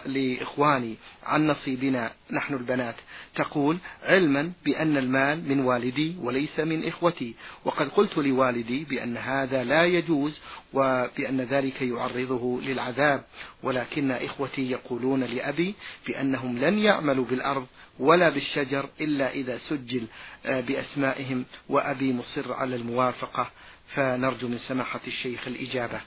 لإخواني 0.06 0.96
عن 1.24 1.48
نصيبنا 1.48 2.12
نحن 2.32 2.54
البنات. 2.54 2.96
تقول 3.36 3.78
علما 4.04 4.52
بأن 4.66 4.98
المال 4.98 5.50
من 5.50 5.60
والدي 5.60 6.16
وليس 6.22 6.60
من 6.60 6.88
إخوتي 6.88 7.36
وقد 7.66 7.90
قلت 7.90 8.18
لوالدي 8.18 8.84
بأن 8.84 9.18
هذا 9.18 9.64
لا 9.64 9.86
يجوز 9.86 10.40
وبأن 10.74 11.42
ذلك 11.42 11.82
يعرضه 11.82 12.62
للعذاب 12.62 13.24
ولكن 13.64 14.12
إخوتي 14.12 14.72
يقولون 14.72 15.24
لأبي 15.24 15.76
بأنهم 16.08 16.58
لن 16.60 16.80
يعملوا 16.80 17.26
بالأرض 17.26 17.68
ولا 18.00 18.30
بالشجر 18.30 18.90
إلا 19.02 19.32
إذا 19.32 19.58
سجل 19.58 20.06
آه، 20.46 20.62
بأسمائهم 20.62 21.46
وأبي 21.70 22.14
مصر 22.14 22.54
على 22.54 22.76
الموافقة. 22.76 23.52
فنرجو 23.96 24.48
من 24.48 24.58
سماحة 24.58 25.00
الشيخ 25.08 25.48
الإجابة. 25.48 26.02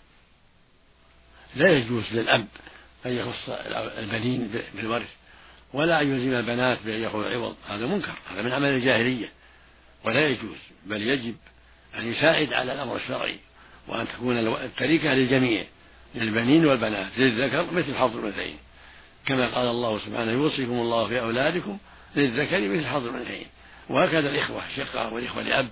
لا 1.56 1.68
يجوز 1.68 2.04
للأب 2.12 2.48
أن 3.06 3.12
يخص 3.12 3.48
البنين 3.98 4.50
بالورث 4.74 5.08
ولا 5.72 6.02
أن 6.02 6.10
يلزم 6.10 6.32
البنات 6.32 6.78
بأن 6.84 7.00
يأخذ 7.00 7.18
العوض 7.18 7.56
هذا 7.68 7.86
منكر 7.86 8.14
هذا 8.30 8.42
من 8.42 8.52
عمل 8.52 8.68
الجاهلية. 8.68 9.32
ولا 10.06 10.28
يجوز 10.28 10.56
بل 10.86 11.02
يجب 11.02 11.36
أن 11.98 12.12
يساعد 12.12 12.52
على 12.52 12.72
الأمر 12.72 12.96
الشرعي 12.96 13.38
وأن 13.88 14.08
تكون 14.08 14.38
التركة 14.38 15.14
للجميع 15.14 15.64
للبنين 16.14 16.66
والبنات 16.66 17.18
للذكر 17.18 17.72
مثل 17.72 17.94
حظ 17.94 18.16
الأنثيين. 18.16 18.58
كما 19.26 19.46
قال 19.46 19.66
الله 19.66 19.98
سبحانه 19.98 20.32
يوصيكم 20.32 20.72
الله 20.72 21.08
في 21.08 21.20
أولادكم 21.20 21.78
للذكر 22.16 22.68
مثل 22.68 22.86
حظ 22.86 23.06
الأنثيين. 23.06 23.46
وهكذا 23.88 24.30
الإخوة 24.30 24.62
الشقة 24.66 25.12
والإخوة 25.12 25.42
لأب 25.42 25.68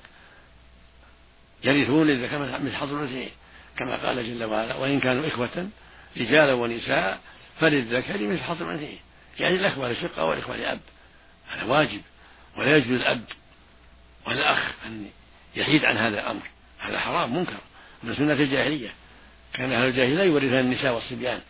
يرثون 1.64 2.06
للذكر 2.06 2.38
مثل 2.38 2.76
حظ 2.76 2.92
الأنثيين. 2.92 3.30
كما 3.76 3.96
قال 3.96 4.26
جل 4.26 4.44
وعلا 4.44 4.74
وإن 4.74 5.00
كانوا 5.00 5.26
إخوة 5.26 5.68
رجالا 6.16 6.52
ونساء 6.52 7.20
فللذكر 7.60 8.26
مثل 8.26 8.42
حظ 8.42 8.62
الأنثيين. 8.62 9.00
يعني 9.40 9.56
الأخوة 9.56 9.92
لشقة 9.92 10.24
والإخوة 10.24 10.56
لأب 10.56 10.80
هذا 11.48 11.64
واجب. 11.64 12.00
ولا 12.56 12.76
يجوز 12.76 13.00
الأب 13.00 13.24
ولا 14.26 14.40
الأخ 14.40 14.72
أن 14.86 15.06
يحيد 15.56 15.84
عن 15.84 15.96
هذا 15.96 16.20
الأمر. 16.20 16.42
هذا 16.78 16.98
حرام 16.98 17.36
منكر. 17.36 17.58
من 18.02 18.14
سنة 18.14 18.32
الجاهلية. 18.32 18.90
كان 19.54 19.72
أهل 19.72 19.88
الجاهلية 19.88 20.14
لا 20.14 20.24
يورثون 20.24 20.58
النساء 20.58 20.94
والصبيان 20.94 21.40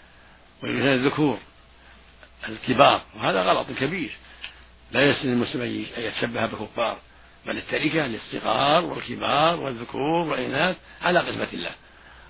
ويورثون 0.62 0.92
الذكور 0.92 1.38
الكبار 2.48 3.02
وهذا 3.16 3.42
غلط 3.42 3.66
كبير. 3.78 4.10
لا 4.92 5.00
يسن 5.00 5.32
المسلم 5.32 5.62
أن 5.62 5.86
يتشبه 5.96 6.46
بالكفار 6.46 6.98
بل 7.46 7.56
التركة 7.56 8.06
للصغار 8.06 8.84
والكبار 8.84 9.60
والذكور 9.60 10.28
والإناث 10.28 10.76
على 11.02 11.18
قسمة 11.18 11.48
الله. 11.52 11.72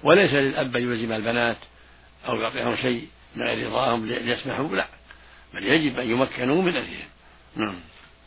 وليس 0.03 0.33
للأب 0.33 0.77
أن 0.77 0.83
يلزم 0.83 1.13
البنات 1.13 1.57
أو 2.29 2.41
يعطيهم 2.41 2.77
شيء 2.77 3.09
من 3.37 3.47
غير 3.47 3.69
رضاهم 3.69 4.07
ليسمحوا 4.07 4.77
لا. 4.77 4.87
بل 5.55 5.67
يجب 5.67 5.99
أن 5.99 6.11
يمكنوا 6.11 6.63
من 6.63 6.77
أهلهم 6.77 7.09
نعم. 7.57 7.75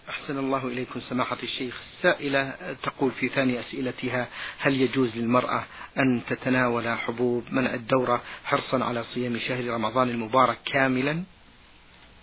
أحسن 0.10 0.38
الله 0.38 0.68
إليكم 0.68 1.00
سماحة 1.00 1.38
الشيخ. 1.44 1.82
السائلة 1.82 2.74
تقول 2.84 3.12
في 3.12 3.30
ثاني 3.30 3.60
أسئلتها 3.60 4.28
هل 4.58 4.82
يجوز 4.82 5.18
للمرأة 5.18 5.66
أن 5.98 6.22
تتناول 6.30 6.98
حبوب 6.98 7.44
منع 7.52 7.74
الدورة 7.74 8.24
حرصا 8.44 8.84
على 8.84 9.04
صيام 9.04 9.38
شهر 9.38 9.68
رمضان 9.68 10.10
المبارك 10.10 10.58
كاملا؟ 10.66 11.24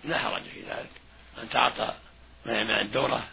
لا 0.04 0.18
حرج 0.18 0.42
في 0.42 0.60
ذلك. 0.60 0.90
أن 1.42 1.48
تعطى 1.48 1.94
منع 2.46 2.80
الدورة 2.80 3.24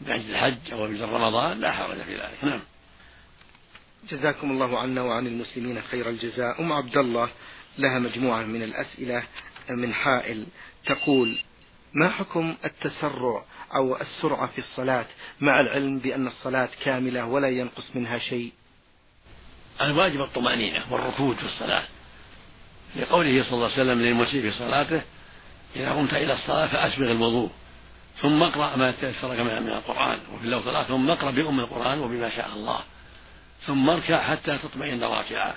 بعد 0.00 0.20
الحج 0.20 0.72
أو 0.72 0.86
بعد 0.86 1.02
رمضان 1.02 1.60
لا 1.60 1.72
حرج 1.72 2.02
في 2.02 2.16
ذلك. 2.16 2.44
نعم. 2.44 2.60
جزاكم 4.08 4.50
الله 4.50 4.78
عنا 4.78 5.02
وعن 5.02 5.26
المسلمين 5.26 5.82
خير 5.82 6.08
الجزاء. 6.08 6.60
أم 6.60 6.72
عبد 6.72 6.96
الله 6.96 7.28
لها 7.78 7.98
مجموعة 7.98 8.42
من 8.42 8.62
الأسئلة 8.62 9.22
من 9.70 9.94
حائل 9.94 10.46
تقول 10.86 11.42
ما 11.94 12.08
حكم 12.08 12.56
التسرع 12.64 13.44
أو 13.74 14.00
السرعة 14.00 14.46
في 14.46 14.58
الصلاة 14.58 15.06
مع 15.40 15.60
العلم 15.60 15.98
بأن 15.98 16.26
الصلاة 16.26 16.68
كاملة 16.84 17.26
ولا 17.26 17.48
ينقص 17.48 17.96
منها 17.96 18.18
شيء. 18.18 18.52
الواجب 19.80 20.20
الطمأنينة 20.20 20.92
والركود 20.92 21.36
في 21.36 21.44
الصلاة. 21.44 21.84
لقوله 22.96 23.42
صلى 23.42 23.52
الله 23.52 23.64
عليه 23.64 23.74
وسلم 23.74 24.02
للمسيء 24.02 24.42
في 24.42 24.50
صلاته 24.50 25.02
إذا 25.76 25.92
قمت 25.92 26.14
إلى 26.14 26.32
الصلاة 26.32 26.66
فأسبغ 26.66 27.10
الوضوء 27.10 27.50
ثم 28.20 28.42
اقرأ 28.42 28.76
ما 28.76 28.90
تيسر 28.90 29.44
من 29.44 29.72
القرآن 29.72 30.18
وفي 30.34 30.44
اللفظ 30.44 30.68
الآخر 30.68 30.88
ثم 30.88 31.10
اقرأ 31.10 31.30
بأم 31.30 31.60
القرآن 31.60 31.98
وبما 31.98 32.30
شاء 32.30 32.48
الله 32.52 32.80
ثم 33.66 33.90
اركع 33.90 34.22
حتى 34.22 34.58
تطمئن 34.58 35.04
راكعا 35.04 35.54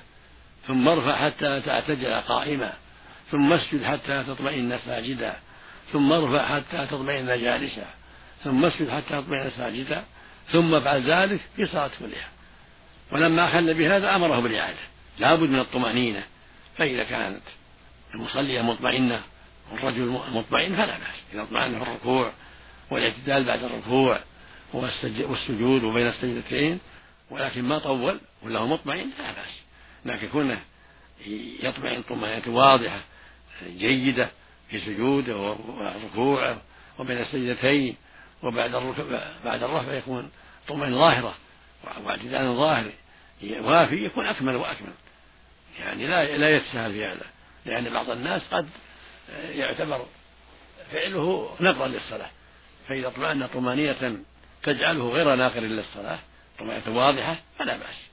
ثم 0.68 0.88
ارفع 0.88 1.16
حتى 1.16 1.62
تعتدل 1.62 2.14
قائما 2.14 2.74
ثم 3.32 3.54
اسجد 3.54 3.84
حتى 3.84 4.24
تطمئن 4.24 4.80
ساجدا 4.86 5.36
ثم 5.94 6.12
ارفع 6.12 6.56
حتى 6.56 6.88
تطمئن 6.92 7.26
جالسا. 7.26 7.86
ثم 8.44 8.66
اسجد 8.66 8.90
حتى 8.90 9.22
تطمئن 9.22 9.52
ساجدا 9.58 10.04
ثم 10.52 10.74
افعل 10.74 11.12
ذلك 11.12 11.42
في 11.56 11.66
صلاة 11.66 11.92
كلها 12.00 12.28
ولما 13.12 13.46
أخل 13.46 13.74
بهذا 13.74 14.16
أمره 14.16 14.40
بالإعادة. 14.40 14.80
لابد 15.20 15.50
من 15.50 15.60
الطمأنينة. 15.60 16.24
فإذا 16.78 17.04
كانت 17.04 17.42
المصلية 18.14 18.62
مطمئنة 18.62 19.22
والرجل 19.72 20.06
مطمئن 20.34 20.76
فلا 20.76 20.98
بأس. 20.98 21.24
إذا 21.34 21.42
اطمأن 21.42 21.80
في 21.80 21.84
الركوع 21.84 22.34
والاعتدال 22.92 23.44
بعد 23.44 23.64
الركوع 23.64 24.20
والسجود 24.74 25.84
وبين 25.84 26.08
السجدتين 26.08 26.80
ولكن 27.30 27.64
ما 27.64 27.80
طول 27.80 28.20
ولا 28.44 28.60
هو 28.60 28.68
مطمئن 28.68 29.10
لا 29.20 29.32
بأس. 29.32 29.64
لكن 30.06 30.28
كونه 30.28 30.60
يطمئن 31.64 32.02
طمأنينة 32.02 32.48
واضحة 32.48 33.02
جيدة 33.78 34.30
في 34.70 34.80
سجوده 34.80 35.38
وركوعه 35.38 36.62
وبين 37.00 37.18
السجدتين 37.18 37.96
وبعد 38.44 38.76
الركوع 38.76 39.22
بعد 39.46 39.64
الرفع 39.64 39.94
يكون 39.94 40.32
طمأنينة 40.68 40.98
ظاهرة 40.98 41.36
واعتدال 42.04 42.56
ظاهر 42.56 42.92
وافي 43.44 44.06
يكون 44.06 44.28
أكمل 44.28 44.56
وأكمل. 44.56 44.94
يعني 45.80 46.08
لا 46.08 46.38
لا 46.38 46.56
يتساهل 46.56 46.92
في 46.92 47.06
هذا 47.06 47.26
لأن 47.66 47.94
بعض 47.94 48.10
الناس 48.10 48.48
قد 48.52 48.70
يعتبر 49.30 50.06
فعله 50.92 51.56
نقضا 51.60 51.88
للصلاة. 51.88 52.30
فإذا 52.88 53.08
اطمأن 53.08 53.48
طمأنينة 53.48 54.20
تجعله 54.64 55.10
غير 55.10 55.36
ناقر 55.36 55.60
للصلاة 55.60 56.20
طمأنينة 56.60 56.98
واضحة 56.98 57.40
فلا 57.60 57.78
بأس. 57.78 58.08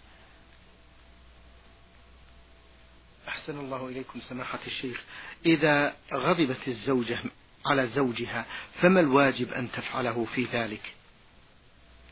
أحسن 3.28 3.58
الله 3.58 3.88
إليكم 3.88 4.20
سماحة 4.20 4.58
الشيخ. 4.66 5.02
إذا 5.46 5.94
غضبت 6.12 6.68
الزوجة 6.68 7.18
على 7.66 7.86
زوجها 7.86 8.44
فما 8.80 9.00
الواجب 9.00 9.52
أن 9.52 9.72
تفعله 9.72 10.26
في 10.34 10.44
ذلك؟ 10.52 10.94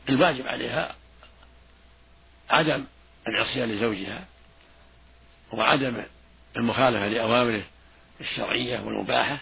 الواجب 0.09 0.47
عليها 0.47 0.95
عدم 2.49 2.85
العصيان 3.27 3.71
لزوجها 3.71 4.25
وعدم 5.53 6.03
المخالفة 6.57 7.07
لأوامره 7.07 7.63
الشرعية 8.21 8.79
والمباحة. 8.79 9.37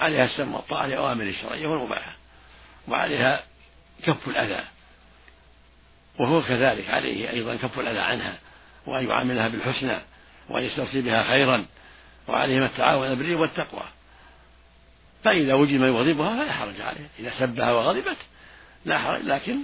عليها 0.00 0.24
السمع 0.24 0.56
والطاعة 0.56 0.86
لأوامره 0.86 1.28
الشرعية 1.28 1.66
والمباحة 1.66 2.16
وعليها 2.88 3.44
كف 4.02 4.28
الأذى 4.28 4.64
وهو 6.20 6.42
كذلك. 6.42 6.90
عليه 6.90 7.30
أيضا 7.30 7.56
كف 7.56 7.78
الأذى 7.78 7.98
عنها 7.98 8.38
وأن 8.86 9.08
يعاملها 9.08 9.48
بالحسنى 9.48 9.98
وأن 10.48 10.64
يستوصي 10.64 11.02
بها 11.02 11.22
خيرا 11.22 11.66
وعليهما 12.28 12.66
التعاون 12.66 13.14
بالبر 13.14 13.40
والتقوى. 13.40 13.95
فإذا 15.26 15.54
وجد 15.54 15.72
من 15.72 15.88
يغضبها 15.88 16.44
فلا 16.44 16.52
حرج 16.52 16.80
عليه. 16.80 17.08
إذا 17.18 17.30
سبها 17.38 17.72
وغضبت 17.72 18.16
لا 18.84 18.98
حرج 18.98 19.22
لكن 19.22 19.58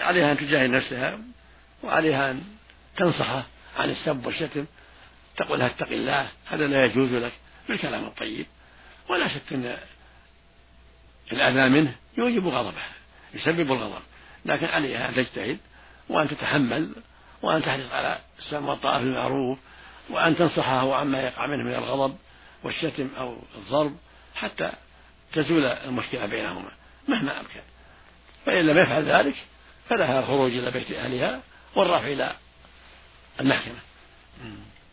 عليها 0.00 0.32
أن 0.32 0.38
تجاهد 0.38 0.70
نفسها 0.70 1.18
وعليها 1.82 2.30
أن 2.30 2.42
تنصحه 2.96 3.46
عن 3.76 3.90
السب 3.90 4.26
والشتم 4.26 4.66
تقول 5.36 5.58
لها 5.58 5.66
اتق 5.66 5.88
الله 5.88 6.28
هذا 6.46 6.66
لا 6.66 6.84
يجوز 6.84 7.12
لك 7.12 7.32
بالكلام 7.68 8.04
الطيب. 8.04 8.46
ولا 9.10 9.28
شك 9.28 9.52
أن 9.52 9.76
الأذى 11.32 11.68
منه 11.68 11.94
يوجب 12.18 12.46
غضبه 12.46 12.82
يسبب 13.34 13.72
الغضب. 13.72 14.02
لكن 14.44 14.66
عليها 14.66 15.08
أن 15.08 15.14
تجتهد 15.14 15.58
وأن 16.08 16.28
تتحمل 16.28 16.92
وأن 17.42 17.62
تحرص 17.62 17.92
على 17.92 18.18
السمع 18.38 18.68
والطاعة 18.68 18.98
في 18.98 19.04
المعروف 19.04 19.58
وأن 20.10 20.36
تنصحه 20.36 20.94
عما 20.94 21.22
يقع 21.22 21.46
منه 21.46 21.64
من 21.64 21.74
الغضب 21.74 22.16
والشتم 22.64 23.08
أو 23.18 23.38
الضرب 23.54 23.96
حتى 24.34 24.72
تزول 25.32 25.64
المشكلة 25.64 26.26
بينهما 26.26 26.72
مهما 27.08 27.40
أمكن. 27.40 27.60
فإن 28.46 28.66
لم 28.66 28.78
يفعل 28.78 29.04
ذلك 29.04 29.34
فلها 29.88 30.20
الخروج 30.20 30.52
إلى 30.52 30.70
بيت 30.70 30.90
أهلها 30.90 31.42
والرفع 31.74 32.06
إلى 32.06 32.36
المحكمة. 33.40 33.78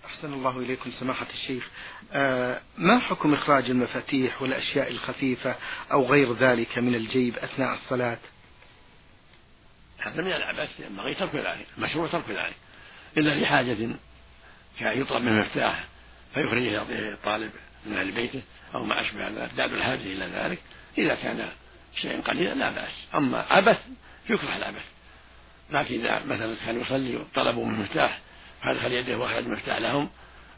أحسن 0.06 0.34
الله 0.34 0.60
إليكم 0.60 0.91
سماحة 0.91 1.28
الشيخ. 1.34 1.69
آه 2.13 2.62
ما 2.78 2.99
حكم 2.99 3.34
إخراج 3.34 3.69
المفاتيح 3.69 4.41
والأشياء 4.41 4.91
الخفيفة 4.91 5.56
أو 5.91 6.12
غير 6.12 6.34
ذلك 6.34 6.78
من 6.78 6.95
الجيب 6.95 7.38
أثناء 7.38 7.73
الصلاة؟ 7.73 8.17
هذا 9.99 10.21
من 10.21 10.32
العبث 10.32 10.80
ينبغي 10.80 11.13
ترك 11.13 11.36
ذلك 11.36 11.65
مشروع 11.78 12.08
ترك 12.08 12.30
ذلك. 12.30 12.56
إلا 13.17 13.36
لحاجة 13.41 13.89
كان 14.80 15.02
يطلب 15.02 15.23
منه 15.23 15.41
مفتاح 15.41 15.86
فيخرجه 16.34 16.71
يعطيه 16.71 17.10
الطالب 17.10 17.52
من 17.86 17.97
أهل 17.97 18.12
بيته 18.12 18.41
أو 18.75 18.84
ما 18.84 19.01
أشبه 19.01 19.27
ذلك 19.27 19.51
داد 19.58 19.73
الحاجة 19.73 20.01
إلى 20.01 20.25
ذلك. 20.25 20.60
إذا 20.97 21.15
كان 21.15 21.49
شيئا 21.95 22.21
قليلا 22.21 22.53
لا 22.53 22.71
بأس. 22.71 22.91
أما 23.15 23.45
عبث 23.49 23.79
يكره 24.29 24.58
العبث 24.58 24.86
لكن 25.71 26.05
إذا 26.05 26.25
مثلا 26.25 26.55
كان 26.65 26.82
يصلي 26.82 27.15
وطلبوا 27.15 27.65
من 27.65 27.79
مفتاح 27.79 28.19
فأدخل 28.63 28.91
يده 28.91 29.17
وأخرج 29.17 29.45
المفتاح 29.45 29.77
لهم 29.77 30.10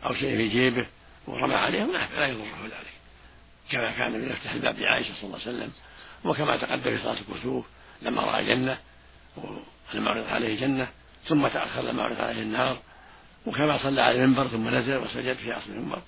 أو 0.06 0.14
شيء 0.14 0.38
في 0.38 0.48
جيبه 0.48 0.86
ورمى 1.28 1.56
عليهم 1.56 1.92
لا 1.92 2.28
يضره 2.28 2.64
ذلك. 2.64 2.92
كما 3.72 3.92
كان 3.92 4.12
من 4.12 4.30
يفتح 4.30 4.52
الباب 4.52 4.80
لعائشة 4.80 5.14
صلى 5.14 5.24
الله 5.24 5.40
عليه 5.46 5.58
وسلم 5.58 5.72
وكما 6.24 6.58
تقدم 6.58 6.98
في 6.98 7.04
صلاة 7.04 7.18
الكسوف 7.30 7.66
لما 8.02 8.22
رأى 8.22 8.46
جنة 8.46 8.78
ولما 9.38 10.10
عرض 10.10 10.28
عليه 10.28 10.60
جنة 10.60 10.88
ثم 11.24 11.48
تأخر 11.48 11.82
لما 11.82 12.04
عرض 12.04 12.22
عليه 12.22 12.42
النار 12.42 12.78
وكما 13.46 13.78
صلى 13.78 14.02
على 14.02 14.24
المنبر 14.24 14.48
ثم 14.48 14.70
نزل 14.70 14.98
وسجد 14.98 15.36
في 15.36 15.54
أصل 15.54 15.72
المنبر. 15.72 16.02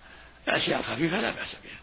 الأشياء 0.47 0.79
الخفيفة 0.79 1.21
لا 1.21 1.31
بأس 1.31 1.55
بها. 1.63 1.82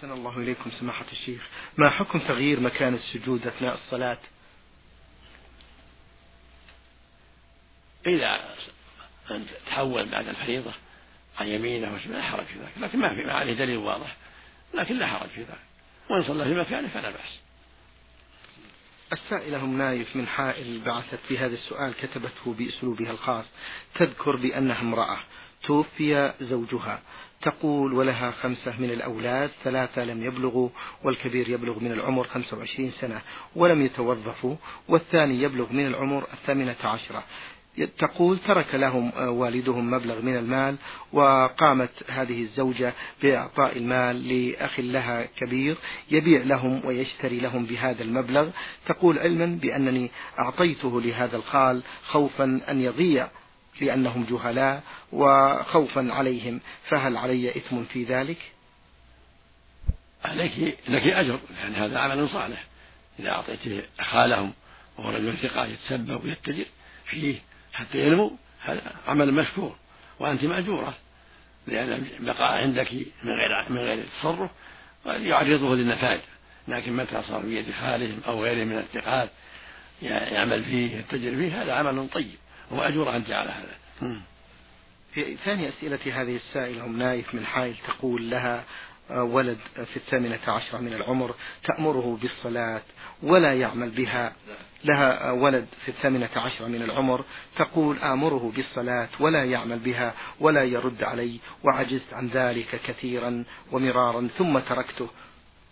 أحسن 0.00 0.12
الله 0.12 0.38
إليكم 0.38 0.70
سماحة 0.70 1.04
الشيخ. 1.12 1.48
ما 1.76 1.90
حكم 1.90 2.18
تغيير 2.18 2.60
مكان 2.60 2.94
السجود 2.94 3.46
أثناء 3.46 3.74
الصلاة؟ 3.74 4.18
إذا 8.06 8.54
أن 9.30 9.46
تحول 9.66 10.10
بعد 10.10 10.28
الفريضة 10.28 10.72
عن 11.38 11.46
يمينه 11.46 11.94
وشماله 11.94 12.18
لا 12.18 12.22
حرج 12.22 12.44
في 12.44 12.58
ذلك. 12.58 12.72
لكن 12.76 12.98
ما 12.98 13.08
في 13.08 13.26
ما 13.26 13.32
عليه 13.32 13.52
دليل 13.52 13.76
واضح. 13.76 14.16
لكن 14.74 14.98
لا 14.98 15.06
حرج 15.06 15.28
في 15.28 15.40
ذلك. 15.40 15.60
وإن 16.10 16.22
صلى 16.22 16.44
في 16.44 16.54
مكانه 16.54 16.88
فلا 16.88 17.10
بأس. 17.10 17.40
السائلة 19.12 19.64
أم 19.64 19.78
نايف 19.78 20.16
من 20.16 20.26
حائل 20.26 20.80
بعثت 20.80 21.18
في 21.28 21.38
هذا 21.38 21.54
السؤال 21.54 21.94
كتبته 21.94 22.54
بأسلوبها 22.54 23.10
الخاص. 23.10 23.44
تذكر 23.94 24.36
بأنها 24.36 24.80
امرأة. 24.80 25.18
توفي 25.62 26.34
زوجها. 26.40 27.02
تقول 27.42 27.92
ولها 27.92 28.30
خمسة 28.30 28.80
من 28.80 28.90
الأولاد 28.90 29.50
ثلاثة 29.64 30.04
لم 30.04 30.22
يبلغوا 30.22 30.68
والكبير 31.04 31.48
يبلغ 31.48 31.78
من 31.78 31.92
العمر 31.92 32.24
25 32.24 32.90
سنة 32.90 33.20
ولم 33.56 33.82
يتوظفوا 33.82 34.56
والثاني 34.88 35.42
يبلغ 35.42 35.72
من 35.72 35.86
العمر 35.86 36.26
الثامنة 36.32 36.76
عشرة. 36.84 37.24
تقول 37.98 38.38
ترك 38.38 38.74
لهم 38.74 39.12
آه، 39.16 39.30
والدهم 39.30 39.90
مبلغ 39.90 40.22
من 40.22 40.36
المال 40.36 40.76
وقامت 41.12 42.10
هذه 42.10 42.42
الزوجة 42.42 42.92
بإعطاء 43.22 43.76
المال 43.76 44.28
لأخ 44.28 44.80
لها 44.80 45.24
كبير 45.24 45.76
يبيع 46.10 46.42
لهم 46.42 46.84
ويشتري 46.84 47.40
لهم 47.40 47.64
بهذا 47.64 48.02
المبلغ. 48.02 48.48
تقول 48.86 49.18
علما 49.18 49.46
بأنني 49.46 50.10
أعطيته 50.38 51.00
لهذا 51.00 51.36
الخال 51.36 51.82
خوفا 52.04 52.60
أن 52.68 52.80
يضيع 52.80 53.28
لأنهم 53.80 54.24
جهلاء 54.30 54.82
وخوفا 55.12 56.08
عليهم. 56.12 56.60
فهل 56.88 57.16
علي 57.16 57.50
إثم 57.50 57.84
في 57.84 58.04
ذلك؟ 58.04 58.38
عليك 60.24 60.78
لك 60.88 61.06
أجر 61.06 61.40
لأن 61.62 61.74
هذا 61.74 61.98
عمل 61.98 62.28
صالح. 62.28 62.64
إذا 63.20 63.28
أعطيته 63.28 63.82
خالهم 64.00 64.52
وهو 64.98 65.10
رجل 65.10 65.36
ثقة 65.36 65.66
يتسبب 65.66 66.24
ويتجر 66.24 66.64
فيه 67.04 67.38
حتى 67.72 68.06
ينمو 68.06 68.36
هذا 68.60 68.82
عمل 69.08 69.34
مشكور 69.34 69.76
وأنت 70.18 70.44
مأجورة 70.44 70.94
لأن 71.66 72.06
بقاء 72.20 72.52
عندك 72.52 72.92
من 72.92 73.30
غير 73.30 73.70
من 73.70 73.78
غير 73.78 74.04
تصرف 74.20 74.50
قد 75.04 75.22
يعرضه 75.22 75.74
للنفاذ 75.74 76.20
لكن 76.68 76.96
متى 76.96 77.22
صار 77.22 77.42
في 77.42 77.56
يد 77.56 77.72
خالهم 77.80 78.20
أو 78.26 78.44
غيره 78.44 78.64
من 78.64 78.78
الثقات 78.78 79.30
يعمل 80.02 80.64
فيه 80.64 80.96
يتجر 80.96 81.36
فيه 81.36 81.62
هذا 81.62 81.74
عمل 81.74 82.08
طيب. 82.08 82.36
وأجور 82.70 83.16
أنت 83.16 83.30
على 83.30 83.50
هذا. 83.50 83.76
في 85.14 85.36
ثاني 85.44 85.68
أسئلة 85.68 86.22
هذه 86.22 86.36
السائلة 86.36 86.84
أم 86.84 86.98
نايف 86.98 87.34
من 87.34 87.46
حائل 87.46 87.74
تقول 87.86 88.30
لها 88.30 88.64
ولد 89.10 89.58
في 89.74 89.96
الثامنة 89.96 90.38
عشرة 90.46 90.78
من 90.78 90.92
العمر 90.92 91.34
تأمره 91.64 92.18
بالصلاة 92.22 92.82
ولا 93.22 93.54
يعمل 93.54 93.90
بها. 93.90 94.32
لها 94.84 95.30
ولد 95.30 95.66
في 95.84 95.88
الثامنة 95.88 96.28
عشرة 96.36 96.66
من 96.66 96.82
العمر 96.82 97.24
تقول 97.56 97.98
آمره 97.98 98.52
بالصلاة 98.56 99.08
ولا 99.20 99.44
يعمل 99.44 99.78
بها 99.78 100.14
ولا 100.40 100.64
يرد 100.64 101.02
علي 101.02 101.38
وعجزت 101.64 102.14
عن 102.14 102.28
ذلك 102.28 102.80
كثيرا 102.86 103.44
ومرارا 103.72 104.28
ثم 104.38 104.58
تركته. 104.58 105.08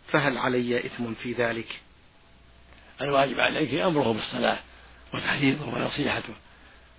فهل 0.08 0.38
علي 0.38 0.86
إثم 0.86 1.14
في 1.14 1.32
ذلك؟ 1.32 1.80
الواجب 3.00 3.40
عليك 3.40 3.74
أمره 3.74 4.12
بالصلاة 4.12 4.58
وتحريضه 5.14 5.74
ونصيحته. 5.74 6.34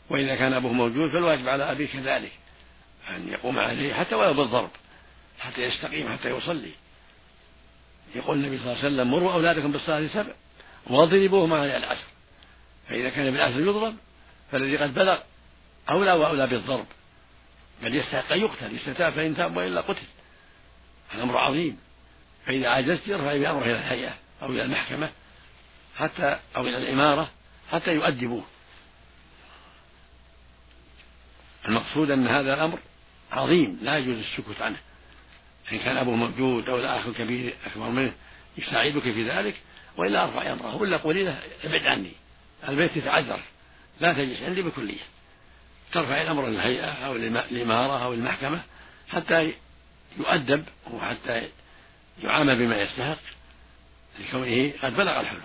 وإذا 0.09 0.35
كان 0.35 0.53
أبوه 0.53 0.73
موجود 0.73 1.11
فالواجب 1.11 1.49
على 1.49 1.71
أبيه 1.71 1.87
كذلك 1.87 2.31
أن 3.09 3.29
يقوم 3.29 3.59
عليه 3.59 3.93
حتى 3.93 4.15
ولو 4.15 4.33
بالضرب 4.33 4.69
حتى 5.39 5.61
يستقيم 5.61 6.13
حتى 6.13 6.29
يصلي. 6.29 6.71
يقول 8.15 8.37
النبي 8.37 8.57
صلى 8.57 8.65
الله 8.65 8.77
عليه 8.83 8.95
وسلم 8.95 9.11
مروا 9.11 9.33
أولادكم 9.33 9.71
بالصلاة 9.71 10.07
سبع 10.07 10.33
واضربوهم 10.87 11.53
على 11.53 11.77
العشر. 11.77 12.07
فإذا 12.89 13.09
كان 13.09 13.31
بالعشر 13.31 13.59
يضرب 13.59 13.95
فالذي 14.51 14.77
قد 14.77 14.93
بلغ 14.93 15.19
أولى 15.89 16.13
وأولى 16.13 16.47
بالضرب. 16.47 16.85
بل 17.81 17.95
يستحق 17.95 18.31
أن 18.31 18.39
يقتل 18.39 18.75
يستتاب 18.75 19.13
فإن 19.13 19.35
تاب 19.35 19.57
وإلا 19.57 19.81
قتل. 19.81 20.05
الأمر 21.15 21.37
عظيم. 21.37 21.79
فإذا 22.45 22.69
عجزت 22.69 23.07
يرفع 23.07 23.37
بأمره 23.37 23.63
إلى 23.63 23.75
الهيئة 23.75 24.13
أو 24.41 24.47
إلى 24.47 24.63
المحكمة 24.63 25.09
حتى 25.95 26.39
أو 26.55 26.61
إلى 26.61 26.77
الإمارة 26.77 27.29
حتى 27.71 27.91
يؤدبوه. 27.91 28.43
المقصود 31.65 32.11
أن 32.11 32.27
هذا 32.27 32.53
الأمر 32.53 32.79
عظيم 33.31 33.79
لا 33.81 33.97
يجوز 33.97 34.17
السكوت 34.17 34.61
عنه. 34.61 34.77
إن 35.71 35.77
كان 35.79 35.97
أبوه 35.97 36.15
موجود 36.15 36.69
أو 36.69 36.77
الأخ 36.77 37.07
الكبير 37.07 37.55
أكبر 37.65 37.89
منه 37.89 38.13
يساعدك 38.57 39.01
في 39.01 39.29
ذلك 39.29 39.55
وإلا 39.97 40.23
أرفع 40.23 40.53
أمره 40.53 40.75
ولا 40.75 40.97
قولي 40.97 41.23
له 41.23 41.39
ابعد 41.63 41.85
عني. 41.85 42.11
البيت 42.69 42.97
يتعذر 42.97 43.39
لا 43.99 44.13
تجلس 44.13 44.43
عندي 44.43 44.61
بكلية. 44.61 45.01
ترفع 45.91 46.21
الأمر 46.21 46.47
للهيئة 46.47 46.91
أو 46.91 47.15
الإمارة 47.15 48.03
أو 48.03 48.13
المحكمة 48.13 48.61
حتى 49.09 49.53
يؤدب 50.17 50.65
وحتى 50.91 51.49
يعامل 52.23 52.59
بما 52.59 52.81
يستحق 52.81 53.19
لكونه 54.19 54.71
قد 54.83 54.95
بلغ 54.95 55.19
الحلم. 55.19 55.41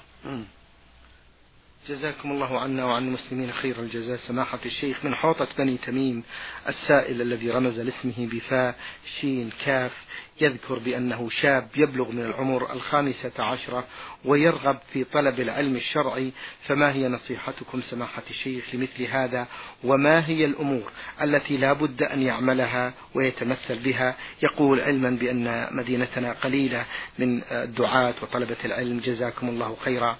جزاكم 1.88 2.32
الله 2.32 2.60
عنا 2.60 2.84
وعن 2.84 3.06
المسلمين 3.06 3.52
خير 3.52 3.80
الجزاء. 3.80 4.16
سماحة 4.16 4.58
الشيخ 4.66 5.04
من 5.04 5.14
حوطة 5.14 5.48
بني 5.58 5.76
تميم 5.76 6.22
السائل 6.68 7.22
الذي 7.22 7.50
رمز 7.50 7.80
لاسمه 7.80 8.28
بفاء 8.32 8.74
شين 9.20 9.50
كاف 9.64 9.92
يذكر 10.40 10.78
بأنه 10.78 11.28
شاب 11.30 11.68
يبلغ 11.76 12.10
من 12.10 12.24
العمر 12.24 12.72
الخامسة 12.72 13.32
عشرة 13.38 13.84
ويرغب 14.24 14.78
في 14.92 15.04
طلب 15.04 15.40
العلم 15.40 15.76
الشرعي. 15.76 16.32
فما 16.66 16.92
هي 16.92 17.08
نصيحتكم 17.08 17.80
سماحة 17.80 18.22
الشيخ 18.30 18.74
لمثل 18.74 19.02
هذا؟ 19.02 19.46
وما 19.84 20.26
هي 20.26 20.44
الأمور 20.44 20.92
التي 21.22 21.56
لا 21.56 21.72
بد 21.72 22.02
أن 22.02 22.22
يعملها 22.22 22.94
ويتمثل 23.14 23.78
بها؟ 23.78 24.16
يقول 24.42 24.80
علما 24.80 25.10
بأن 25.10 25.68
مدينتنا 25.76 26.32
قليلة 26.32 26.84
من 27.18 27.42
الدعاة 27.42 28.14
وطلبة 28.22 28.56
العلم. 28.64 28.98
جزاكم 28.98 29.48
الله 29.48 29.76
خيرا. 29.84 30.18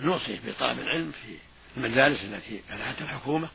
نوصي 0.00 0.40
بطلب 0.46 0.78
العلم 0.80 1.12
في 1.12 1.36
المدارس 1.76 2.24
التي 2.24 2.60
فتحت 2.68 3.02
الحكومة 3.02 3.48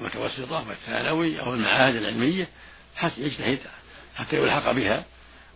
المتوسطة 0.00 0.68
والثانوي 0.68 1.40
أو 1.40 1.54
المعاهد 1.54 1.96
العلمية 1.96 2.48
حتى 2.96 3.20
يجتهد 3.20 3.58
حتى 4.16 4.36
يلحق 4.36 4.72
بها. 4.72 5.04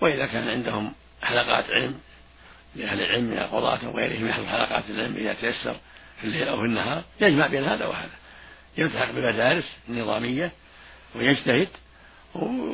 وإذا 0.00 0.26
كان 0.26 0.48
عندهم 0.48 0.92
حلقات 1.22 1.64
علم 1.70 2.00
لأهل 2.76 3.00
العلم 3.00 3.24
من 3.24 3.38
القضاة 3.38 3.88
وغيرهم 3.88 4.28
يحضر 4.28 4.46
حلقات 4.46 4.84
العلم 4.90 5.16
إذا 5.16 5.34
تيسر 5.34 5.76
في 6.20 6.24
الليل 6.24 6.48
أو 6.48 6.60
في 6.60 6.66
النهار 6.66 7.04
يجمع 7.20 7.46
بين 7.46 7.64
هذا 7.64 7.86
وهذا. 7.86 8.10
يلتحق 8.78 9.10
بالمدارس 9.10 9.76
النظامية 9.88 10.52
ويجتهد 11.14 11.68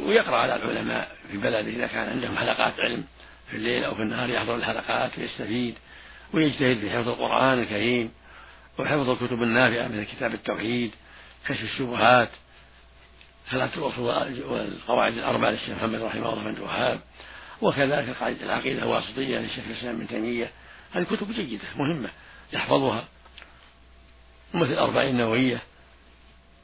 ويقرأ 0.06 0.36
على 0.36 0.56
العلماء 0.56 1.16
في 1.30 1.38
بلده 1.38 1.60
إذا 1.60 1.86
كان 1.86 2.08
عندهم 2.08 2.38
حلقات 2.38 2.80
علم 2.80 3.04
في 3.50 3.56
الليل 3.56 3.84
أو 3.84 3.94
في 3.94 4.02
النهار 4.02 4.30
يحضر 4.30 4.56
الحلقات 4.56 5.18
ويستفيد 5.18 5.74
ويجتهد 6.34 6.78
في 6.78 6.90
حفظ 6.90 7.08
القرآن 7.08 7.58
الكريم 7.58 8.10
وحفظ 8.78 9.10
الكتب 9.10 9.42
النافعة 9.42 9.88
مثل 9.88 10.04
كتاب 10.04 10.34
التوحيد 10.34 10.90
كشف 11.46 11.62
الشبهات 11.62 12.30
ثلاثة 13.50 13.86
الأصول 13.86 14.04
والقواعد 14.44 15.18
الأربعة 15.18 15.50
للشيخ 15.50 15.70
محمد 15.70 16.02
رحمه 16.02 16.32
الله 16.32 16.42
بن 16.42 16.56
الوهاب 16.56 17.00
وكذلك 17.62 18.16
العقيدة 18.42 18.82
الواسطية 18.82 19.38
للشيخ 19.38 19.64
الإسلام 19.70 19.98
بن 19.98 20.08
تيمية. 20.08 20.50
هذه 20.92 21.04
كتب 21.04 21.32
جيدة 21.32 21.64
مهمة 21.76 22.08
يحفظها. 22.52 23.04
ومثل 24.54 24.72
الأربعين 24.72 25.10
النووية 25.10 25.62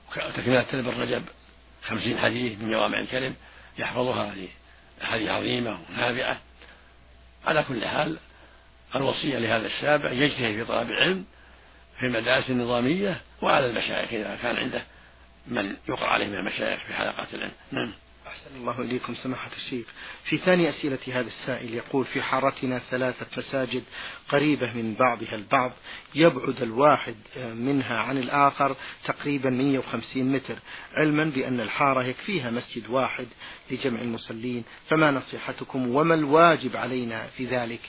وتكملة 0.09 0.63
تلب 0.63 0.89
الرجب 0.89 1.23
خمسين 1.83 2.19
حديث 2.19 2.61
من 2.61 2.71
جوامع 2.71 3.01
الكلم 3.01 3.35
يحفظها. 3.79 4.33
هذه 4.33 4.49
أحاديث 5.03 5.29
عظيمة 5.29 5.79
ونافعة 5.91 6.41
على 7.47 7.63
كل 7.63 7.87
حال 7.87 8.17
الوصية 8.95 9.39
لهذا 9.39 9.67
الشاب 9.67 10.05
يجتهد 10.13 10.55
في 10.55 10.65
طلب 10.65 10.91
العلم 10.91 11.25
في 11.99 12.07
المدارس 12.07 12.51
النظامية 12.51 13.21
وعلى 13.43 13.71
المشايخ 13.71 14.13
إذا 14.13 14.39
كان 14.43 14.57
عنده 14.57 14.83
من 15.47 15.77
يقرأ 15.89 16.07
عليه 16.07 16.27
من 16.27 16.35
المشايخ 16.35 16.81
في 16.81 16.95
حلقات 16.95 17.35
العلم. 17.35 17.53
نعم. 17.73 17.93
أحسن 18.27 18.57
الله 18.57 18.81
إليكم 18.81 19.15
سماحة 19.15 19.51
الشيخ. 19.57 19.87
في 20.25 20.39
ثاني 20.39 20.69
أسئلة 20.71 20.99
هذا 21.07 21.27
السائل 21.27 21.75
يقول 21.75 22.05
في 22.05 22.23
حارتنا 22.23 22.79
ثلاثة 22.91 23.27
مساجد 23.37 23.83
قريبة 24.29 24.73
من 24.73 24.95
بعضها 24.95 25.35
البعض 25.35 25.73
يبعد 26.15 26.63
الواحد 26.63 27.15
منها 27.37 27.97
عن 27.97 28.19
الآخر 28.19 28.77
تقريبا 29.05 29.51
150 29.51 30.33
متر 30.33 30.55
علما 30.93 31.25
بأن 31.25 31.61
الحارة 31.61 32.05
يكفيها 32.05 32.51
مسجد 32.51 32.91
واحد 32.91 33.27
لجمع 33.71 34.01
المصلين 34.01 34.65
فما 34.89 35.11
نصيحتكم 35.11 35.95
وما 35.95 36.15
الواجب 36.15 36.77
علينا 36.77 37.27
في 37.27 37.45
ذلك؟ 37.45 37.81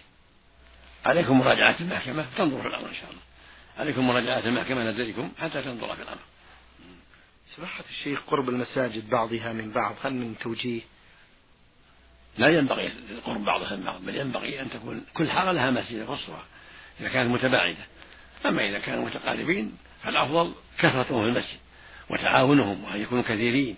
عليكم 1.08 1.40
مراجعة 1.40 1.76
المحكمة 1.80 2.26
تنظر 2.38 2.62
في 2.62 2.68
الأمر 2.68 2.90
إن 2.90 2.94
شاء 2.94 3.10
الله. 3.10 3.22
عليكم 3.78 4.08
مراجعة 4.08 4.40
المحكمة 4.40 4.84
لديكم 4.84 5.32
حتى 5.40 5.62
تنظر 5.62 5.96
في 5.96 6.02
الأمر. 6.02 6.20
سماحة 7.56 7.84
الشيخ 7.90 8.22
قرب 8.28 8.50
المساجد 8.50 9.10
بعضها 9.10 9.54
من 9.54 9.72
بعض 9.72 9.96
هل 10.04 10.14
من 10.14 10.36
توجيه؟ 10.40 10.82
لا 12.38 12.48
ينبغي 12.48 12.92
قرب 13.26 13.46
بعضها 13.46 13.76
من 13.76 13.84
بعض 13.84 14.06
بل 14.06 14.16
ينبغي 14.16 14.62
أن 14.62 14.70
تكون 14.70 15.06
كل 15.14 15.30
حارة 15.30 15.52
لها 15.52 15.72
مسجد 15.72 16.06
خصوصا 16.06 16.44
إذا 17.00 17.10
كانت 17.10 17.32
متباعدة. 17.32 17.86
أما 18.46 18.70
إذا 18.70 18.80
كانوا 18.80 19.06
متقاربين 19.06 19.78
فالأفضل 20.04 20.54
كثرتهم 20.80 21.24
في 21.24 21.30
المسجد 21.30 21.60
وتعاونهم 22.10 22.84
وأن 22.84 23.02
يكونوا 23.02 23.24
كثيرين. 23.24 23.76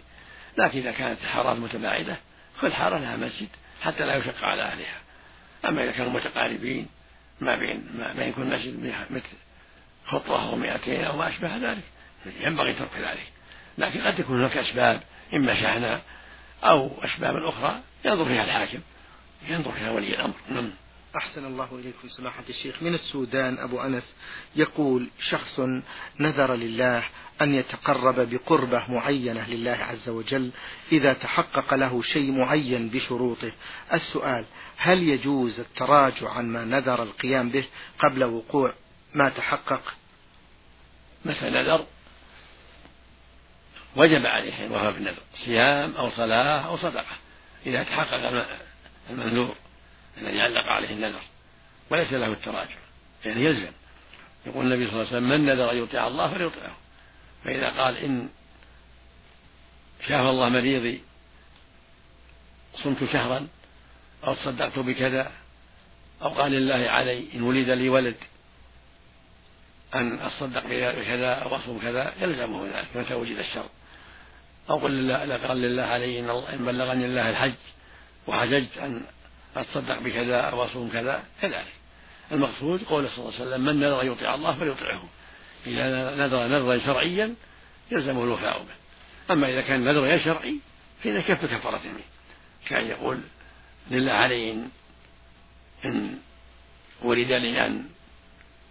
لكن 0.57 0.79
إذا 0.79 0.91
كانت 0.91 1.21
الحارات 1.21 1.57
متباعدة 1.57 2.17
كل 2.61 2.73
حارة 2.73 2.97
لها 2.97 3.17
مسجد 3.17 3.49
حتى 3.81 4.05
لا 4.05 4.15
يشق 4.15 4.43
على 4.43 4.63
أهلها. 4.63 4.99
أما 5.65 5.83
إذا 5.83 5.91
كانوا 5.91 6.11
متقاربين 6.11 6.87
ما 7.41 7.55
بين 7.55 7.83
ما 7.97 8.13
بين 8.13 8.33
كل 8.33 8.41
مسجد 8.41 8.93
مثل 9.09 9.23
خطوة 10.05 10.49
أو 10.49 10.55
مئتين 10.55 11.03
أو 11.03 11.17
ما 11.17 11.29
أشبه 11.29 11.57
ذلك. 11.57 11.83
ينبغي 12.41 12.73
ترك 12.73 12.97
ذلك. 12.97 13.31
لكن 13.77 14.01
قد 14.01 14.15
تكون 14.15 14.39
هناك 14.39 14.57
أسباب 14.57 15.01
إما 15.33 15.61
شحنة 15.61 16.01
أو 16.63 17.03
أسباب 17.03 17.35
أخرى 17.35 17.81
ينظر 18.05 18.25
فيها 18.25 18.43
الحاكم 18.43 18.79
ينظر 19.49 19.71
فيها 19.71 19.91
ولي 19.91 20.15
الأمر. 20.15 20.33
نعم. 20.49 20.69
أحسن 21.17 21.45
الله 21.45 21.79
إليكم 21.79 22.07
سماحة 22.07 22.43
الشيخ. 22.49 22.83
من 22.83 22.93
السودان 22.93 23.57
أبو 23.57 23.81
أنس 23.81 24.13
يقول 24.55 25.09
شخص 25.29 25.59
نذر 26.19 26.55
لله 26.55 27.03
أن 27.41 27.53
يتقرب 27.53 28.29
بقربة 28.29 28.91
معينة 28.91 29.49
لله 29.49 29.71
عز 29.71 30.09
وجل 30.09 30.51
إذا 30.91 31.13
تحقق 31.13 31.73
له 31.73 32.01
شيء 32.01 32.31
معين 32.31 32.89
بشروطه. 32.89 33.51
السؤال 33.93 34.45
هل 34.81 35.03
يجوز 35.03 35.59
التراجع 35.59 36.29
عن 36.29 36.45
ما 36.45 36.65
نذر 36.65 37.03
القيام 37.03 37.49
به 37.49 37.65
قبل 37.99 38.23
وقوع 38.23 38.73
ما 39.13 39.29
تحقق؟ 39.29 39.81
متى 41.25 41.49
نذر 41.49 41.85
وجب 43.95 44.25
عليه 44.25 44.61
يوفى 44.61 44.91
بالنذر 44.91 45.21
صيام 45.33 45.95
أو 45.95 46.09
صلاة 46.09 46.67
أو 46.67 46.77
صدقة 46.77 47.17
إذا 47.65 47.83
تحقق 47.83 48.47
المنذور 49.09 49.55
الذي 50.17 50.41
علق 50.41 50.65
عليه 50.65 50.89
النذر 50.89 51.21
وليس 51.89 52.13
له 52.13 52.27
التراجع 52.27 52.75
يعني 53.25 53.45
يلزم. 53.45 53.71
يقول 54.45 54.65
النبي 54.65 54.87
صلى 54.87 54.93
الله 54.93 55.07
عليه 55.07 55.17
وسلم 55.17 55.29
من 55.29 55.45
نذر 55.45 55.71
أن 55.71 55.83
يطيع 55.83 56.07
الله 56.07 56.33
فليطيعه 56.33 56.77
فإذا 57.43 57.69
قال 57.69 57.97
إن 57.97 58.29
شاف 60.07 60.25
الله 60.25 60.49
مريضي 60.49 61.01
صمت 62.73 63.11
شهرا 63.11 63.47
أو 64.27 64.33
تصدقت 64.33 64.79
بكذا 64.79 65.31
أو 66.21 66.29
قال 66.29 66.51
لله 66.51 66.89
علي 66.89 67.25
إن 67.35 67.41
ولد 67.41 67.69
لي 67.69 67.89
ولد 67.89 68.15
أن 69.95 70.19
أتصدق 70.19 70.65
بكذا 70.65 71.33
أو 71.33 71.55
أصوم 71.55 71.79
كذا 71.79 72.13
يلزمه 72.21 72.65
ذلك 72.65 72.87
متى 72.95 73.13
وجد 73.13 73.37
الشر. 73.37 73.65
أو 74.69 74.77
قل 74.77 74.91
لله 74.91 75.37
قال 75.47 75.57
لله 75.57 75.83
علي 75.83 76.19
إن 76.19 76.65
بلغني 76.65 77.05
الله 77.05 77.29
الحج 77.29 77.53
وحججت 78.27 78.77
أن 78.77 79.01
أتصدق 79.55 79.99
بكذا 79.99 80.41
أو 80.41 80.63
أصوم 80.63 80.89
كذا 80.89 81.23
كذلك. 81.41 81.73
المقصود 82.31 82.83
قول 82.83 83.09
صلى 83.09 83.17
الله 83.17 83.33
عليه 83.39 83.49
وسلم 83.49 83.65
من 83.65 83.79
نذر 83.79 84.03
يطيع 84.03 84.35
الله 84.35 84.53
فليطيعه 84.53 85.03
إذا 85.67 86.15
نذر 86.15 86.47
نذرا 86.47 86.79
شرعيا 86.79 87.35
يلزمه 87.91 88.23
الوفاء 88.23 88.59
به. 88.59 89.33
أما 89.33 89.49
إذا 89.49 89.61
كان 89.61 89.83
نذر 89.83 89.99
غير 89.99 90.19
شرعي 90.23 90.59
فإذا 91.03 91.21
كف 91.21 91.45
كفارة 91.45 91.81
يمين 91.85 92.03
كأن 92.67 92.87
يقول 92.87 93.19
لله 93.89 94.11
علي 94.11 94.51
إن, 95.85 96.19
ولد 97.01 97.31
لي 97.31 97.65
أن 97.65 97.89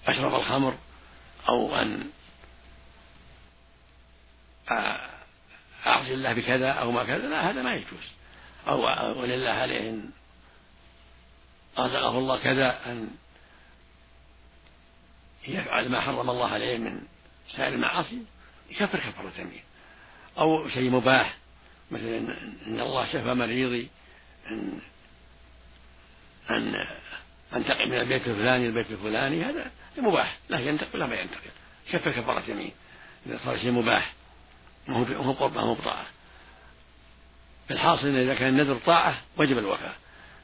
أشرب 0.07 0.35
الخمر 0.35 0.79
أو 1.49 1.77
أن 1.77 2.11
أعصي 5.87 6.15
الله 6.15 6.33
بكذا 6.33 6.71
أو 6.71 6.91
ما 6.93 7.05
كذا 7.05 7.29
لا 7.29 7.51
هذا 7.51 7.63
ما 7.63 7.75
يجوز. 7.75 8.19
أو 8.69 8.81
ولله 9.21 9.51
عليه 9.51 9.91
إن 9.91 10.11
رزقه 11.79 12.19
الله 12.19 12.39
كذا 12.39 12.81
أن 12.87 13.11
يفعل 15.49 15.89
ما 15.89 16.01
حرم 16.01 16.31
الله 16.31 16.49
عليه 16.49 16.79
من 16.79 17.01
سائر 17.57 17.75
المعاصي 17.75 18.23
يكفر 18.71 18.99
كفارة 18.99 19.33
يمين 19.39 19.63
أو 20.39 20.69
شيء 20.69 20.91
مباح 20.91 21.37
مثلا 21.91 22.19
إن 22.67 22.81
الله 22.81 23.07
شفى 23.07 23.35
مريضي 23.35 23.89
أن 24.51 24.81
أن 26.51 26.87
أنتقل 27.57 27.89
من 27.89 27.99
البيت 27.99 28.29
الفلاني 28.29 28.67
للبيت 28.67 28.91
الفلاني 28.91 29.45
هذا 29.45 29.71
مباح. 29.99 30.39
لا 30.49 30.59
ينتقل 30.59 30.99
لا 30.99 31.07
ما 31.07 31.17
ينتقل. 31.17 31.51
كفر 31.93 32.13
كفارة 32.13 32.43
يمين؟ 32.49 32.73
إذا 33.27 33.39
صار 33.45 33.59
شيء 33.59 33.71
مباح. 33.71 34.13
ما 34.89 34.97
هو 35.17 35.33
قربة 35.33 35.61
ما 35.61 35.67
هو 35.67 35.75
بطاعة. 35.75 36.07
الحاصل 37.71 38.07
إذا 38.07 38.35
كان 38.35 38.49
النذر 38.49 38.77
طاعة 38.87 39.19
وجب 39.37 39.59
الوفاء. 39.59 39.97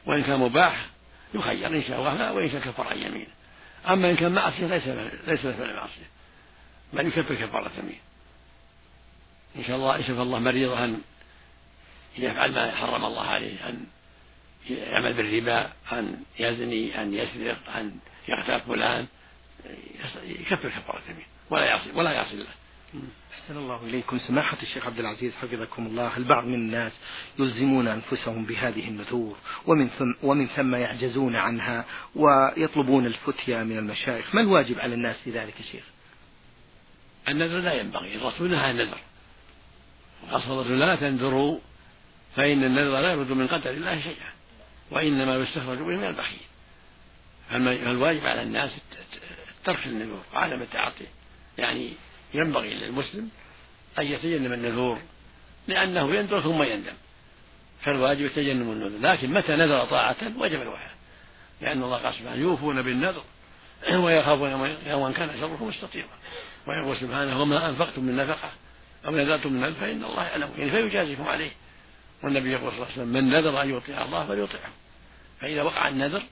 وإن 0.06 0.22
كان 0.22 0.40
مباح 0.40 0.86
يخير 1.34 1.66
إن 1.66 1.82
شاء 1.82 2.00
وفاء 2.00 2.34
وإن 2.34 2.50
شاء 2.50 2.60
كفر 2.60 2.88
عن 2.88 2.98
يمين. 2.98 3.28
أما 3.88 4.10
إن 4.10 4.16
كان 4.16 4.32
معصية 4.32 4.66
ليس 4.66 4.88
ليس 5.26 5.44
مثل 5.44 5.74
معصية. 5.74 6.08
بل 6.92 7.06
يكفر 7.06 7.34
كفارة 7.34 7.72
يمين. 7.78 8.00
إن 9.56 9.64
شاء 9.64 9.76
الله 9.76 9.98
يشفى 9.98 10.22
الله 10.22 10.38
مريضا 10.38 10.84
أن 10.84 11.00
يفعل 12.18 12.52
ما 12.52 12.74
حرم 12.74 13.04
الله 13.04 13.26
عليه 13.26 13.68
أن 13.68 13.86
يعمل 14.70 15.14
بالربا 15.14 15.72
أن 15.92 16.16
يزني 16.38 17.02
أن 17.02 17.14
يسرق 17.14 17.76
أن 17.76 17.96
يغتاب 18.28 18.60
فلان 18.60 19.06
يكفر 20.24 20.68
كفارة 20.68 21.02
يمين 21.10 21.26
ولا 21.50 21.64
يعصي 21.64 21.92
ولا 21.92 22.12
يعصي 22.12 22.34
الله 22.34 22.46
أحسن 23.32 23.56
الله 23.56 23.86
إليكم. 23.86 24.18
سماحة 24.18 24.56
الشيخ 24.62 24.86
عبد 24.86 24.98
العزيز 24.98 25.34
حفظكم 25.34 25.86
الله 25.86 26.16
البعض 26.16 26.44
من 26.44 26.54
الناس 26.54 26.92
يلزمون 27.38 27.88
أنفسهم 27.88 28.44
بهذه 28.44 28.88
النذور 28.88 29.36
ومن 29.66 29.88
ثم, 29.88 30.12
ومن 30.22 30.46
ثم 30.46 30.74
يعجزون 30.74 31.36
عنها 31.36 31.84
ويطلبون 32.14 33.06
الفتيا 33.06 33.64
من 33.64 33.78
المشايخ؟ 33.78 34.34
ما 34.34 34.40
الواجب 34.40 34.78
على 34.78 34.94
الناس 34.94 35.16
في 35.16 35.30
ذلك 35.30 35.60
يا 35.60 35.64
شيخ؟ 35.64 35.84
النذر 37.28 37.58
لا 37.58 37.74
ينبغي 37.74 38.16
الرسول 38.16 38.50
نهى 38.50 38.70
النذر. 38.70 38.98
وقال 40.32 40.78
لا 40.78 40.96
تنذروا 40.96 41.58
فإن 42.36 42.64
النذر 42.64 43.00
لا 43.00 43.12
يرد 43.12 43.32
من 43.32 43.46
قدر 43.46 43.70
الله 43.70 44.00
شيئا. 44.00 44.33
وإنما 44.90 45.36
يستخرج 45.36 45.78
به 45.78 45.84
من 45.96 46.04
البخيل. 46.04 46.40
فالواجب 47.50 48.26
على 48.26 48.42
الناس 48.42 48.70
ترك 49.64 49.86
النذور 49.86 50.22
وعدم 50.34 50.62
التعاطي. 50.62 51.06
يعني 51.58 51.92
ينبغي 52.34 52.74
للمسلم 52.74 53.28
أن 53.98 54.06
يتجنب 54.06 54.52
النذور 54.52 54.98
لأنه 55.68 56.14
ينذر 56.14 56.40
ثم 56.40 56.62
يندم. 56.62 56.94
فالواجب 57.82 58.28
تجنب 58.28 58.72
النذور. 58.72 59.00
لكن 59.00 59.30
متى 59.30 59.56
نذر 59.56 59.84
طاعة؟ 59.84 60.16
وجب 60.36 60.62
الوفاء 60.62 60.94
لأن 61.60 61.82
الله 61.82 61.96
قال 61.96 62.14
سبحانه 62.14 62.42
يوفون 62.42 62.82
بالنذر 62.82 63.24
ويخافون 64.04 64.76
يوما 64.86 65.12
كان 65.12 65.40
شره 65.40 65.64
مستطيرا. 65.64 66.08
ويقول 66.66 66.96
سبحانه 66.96 67.42
وما 67.42 67.68
أنفقتم 67.68 68.04
من 68.04 68.16
نفقة 68.16 68.50
أو 69.06 69.10
نذرتم 69.10 69.52
من 69.52 69.60
نذر 69.60 69.74
فإن 69.80 70.04
الله 70.04 70.24
يعلم. 70.24 70.50
يعني 70.56 70.70
فيجازيكم 70.70 71.28
عليه. 71.28 71.50
والنبي 72.24 72.52
يقول 72.52 72.70
صلى 72.70 72.76
الله 72.76 72.84
عليه 72.84 72.94
وسلم 72.94 73.08
من 73.08 73.30
نذر 73.30 73.62
أن 73.62 73.74
يطيع 73.76 74.02
الله 74.02 74.26
فليطيعه. 74.26 74.70
فإذا 75.40 75.62
وقع 75.62 75.88
النذر 75.88 76.22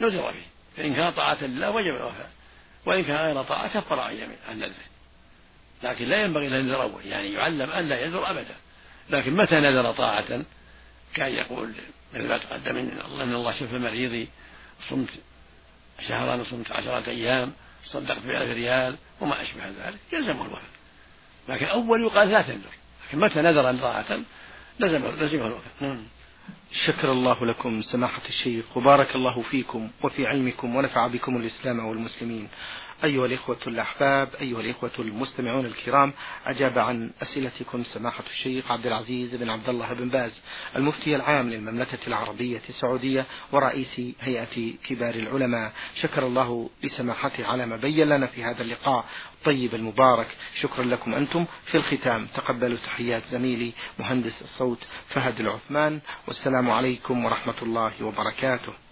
نذر 0.00 0.30
به 0.30 0.44
فإن 0.76 0.94
كان 0.94 1.12
طاعة 1.12 1.44
لله 1.44 1.70
وجب 1.70 1.96
الوفاء 1.96 2.30
وإن 2.86 3.04
كان 3.04 3.16
غير 3.16 3.42
طاعة 3.42 3.80
كفر 3.80 4.00
عن 4.00 4.58
نذره. 4.58 4.74
لكن 5.82 6.04
لا 6.04 6.24
ينبغي 6.24 6.48
له 6.48 6.60
النذر 6.60 6.82
أول 6.82 7.06
يعني 7.06 7.32
يعلم 7.32 7.70
أن 7.70 7.88
لا 7.88 8.00
ينذر 8.00 8.30
أبدا. 8.30 8.54
لكن 9.10 9.36
متى 9.36 9.54
نذر 9.54 9.92
طاعة؟ 9.92 10.44
كان 11.14 11.32
يقول 11.32 11.72
مثل 12.14 12.28
ما 12.28 12.38
تقدم 12.38 12.76
إن 12.76 13.00
الله, 13.04 13.24
الله 13.24 13.52
شفى 13.52 13.78
مريضي 13.78 14.28
صمت 14.88 15.08
شهرا 16.08 16.44
صمت 16.44 16.72
عشرة 16.72 17.10
أيام 17.10 17.52
صدقت 17.84 18.18
بألف 18.18 18.50
ريال 18.50 18.96
وما 19.20 19.42
أشبه 19.42 19.66
ذلك 19.66 19.98
يلزمه 20.12 20.42
الوفاء. 20.42 20.70
لكن 21.48 21.66
أول 21.66 22.02
يقال 22.02 22.28
لا 22.28 22.42
تنذر. 22.42 22.74
لكن 23.08 23.18
متى 23.18 23.42
نذر 23.42 23.76
طاعة؟ 23.76 24.20
لزمه 24.80 25.10
لزمه 25.10 25.46
الوفاء 25.46 25.72
نعم. 25.80 26.02
شكر 26.86 27.12
الله 27.12 27.46
لكم 27.46 27.82
سماحة 27.82 28.22
الشيخ 28.28 28.76
وبارك 28.76 29.14
الله 29.16 29.42
فيكم 29.42 29.90
وفي 30.02 30.26
علمكم 30.26 30.76
ونفع 30.76 31.06
بكم 31.06 31.36
الإسلام 31.36 31.86
والمسلمين. 31.86 32.48
أيها 33.04 33.26
الإخوة 33.26 33.58
الأحباب 33.66 34.28
أيها 34.40 34.60
الإخوة 34.60 34.90
المستمعون 34.98 35.66
الكرام 35.66 36.12
أجاب 36.46 36.78
عن 36.78 37.10
أسئلتكم 37.22 37.84
سماحة 37.84 38.24
الشيخ 38.30 38.70
عبد 38.70 38.86
العزيز 38.86 39.34
بن 39.34 39.50
عبد 39.50 39.68
الله 39.68 39.92
بن 39.92 40.08
باز 40.08 40.40
المفتي 40.76 41.16
العام 41.16 41.50
للمملكة 41.50 41.98
العربية 42.06 42.62
السعودية 42.68 43.26
ورئيس 43.52 44.00
هيئة 44.20 44.72
كبار 44.88 45.14
العلماء. 45.14 45.72
شكر 46.02 46.26
الله 46.26 46.70
لسماحته 46.82 47.46
على 47.46 47.66
ما 47.66 47.76
بين 47.76 48.08
لنا 48.08 48.26
في 48.26 48.44
هذا 48.44 48.62
اللقاء 48.62 49.04
الطيب 49.38 49.74
المبارك. 49.74 50.28
شكرا 50.60 50.84
لكم 50.84 51.14
أنتم. 51.14 51.44
في 51.66 51.74
الختام 51.74 52.26
تقبلوا 52.26 52.78
تحيات 52.78 53.22
زميلي 53.30 53.72
مهندس 53.98 54.42
الصوت 54.42 54.86
فهد 55.08 55.40
العثمان 55.40 56.00
والسلام 56.26 56.70
عليكم 56.70 57.24
ورحمة 57.24 57.62
الله 57.62 57.92
وبركاته. 58.02 58.83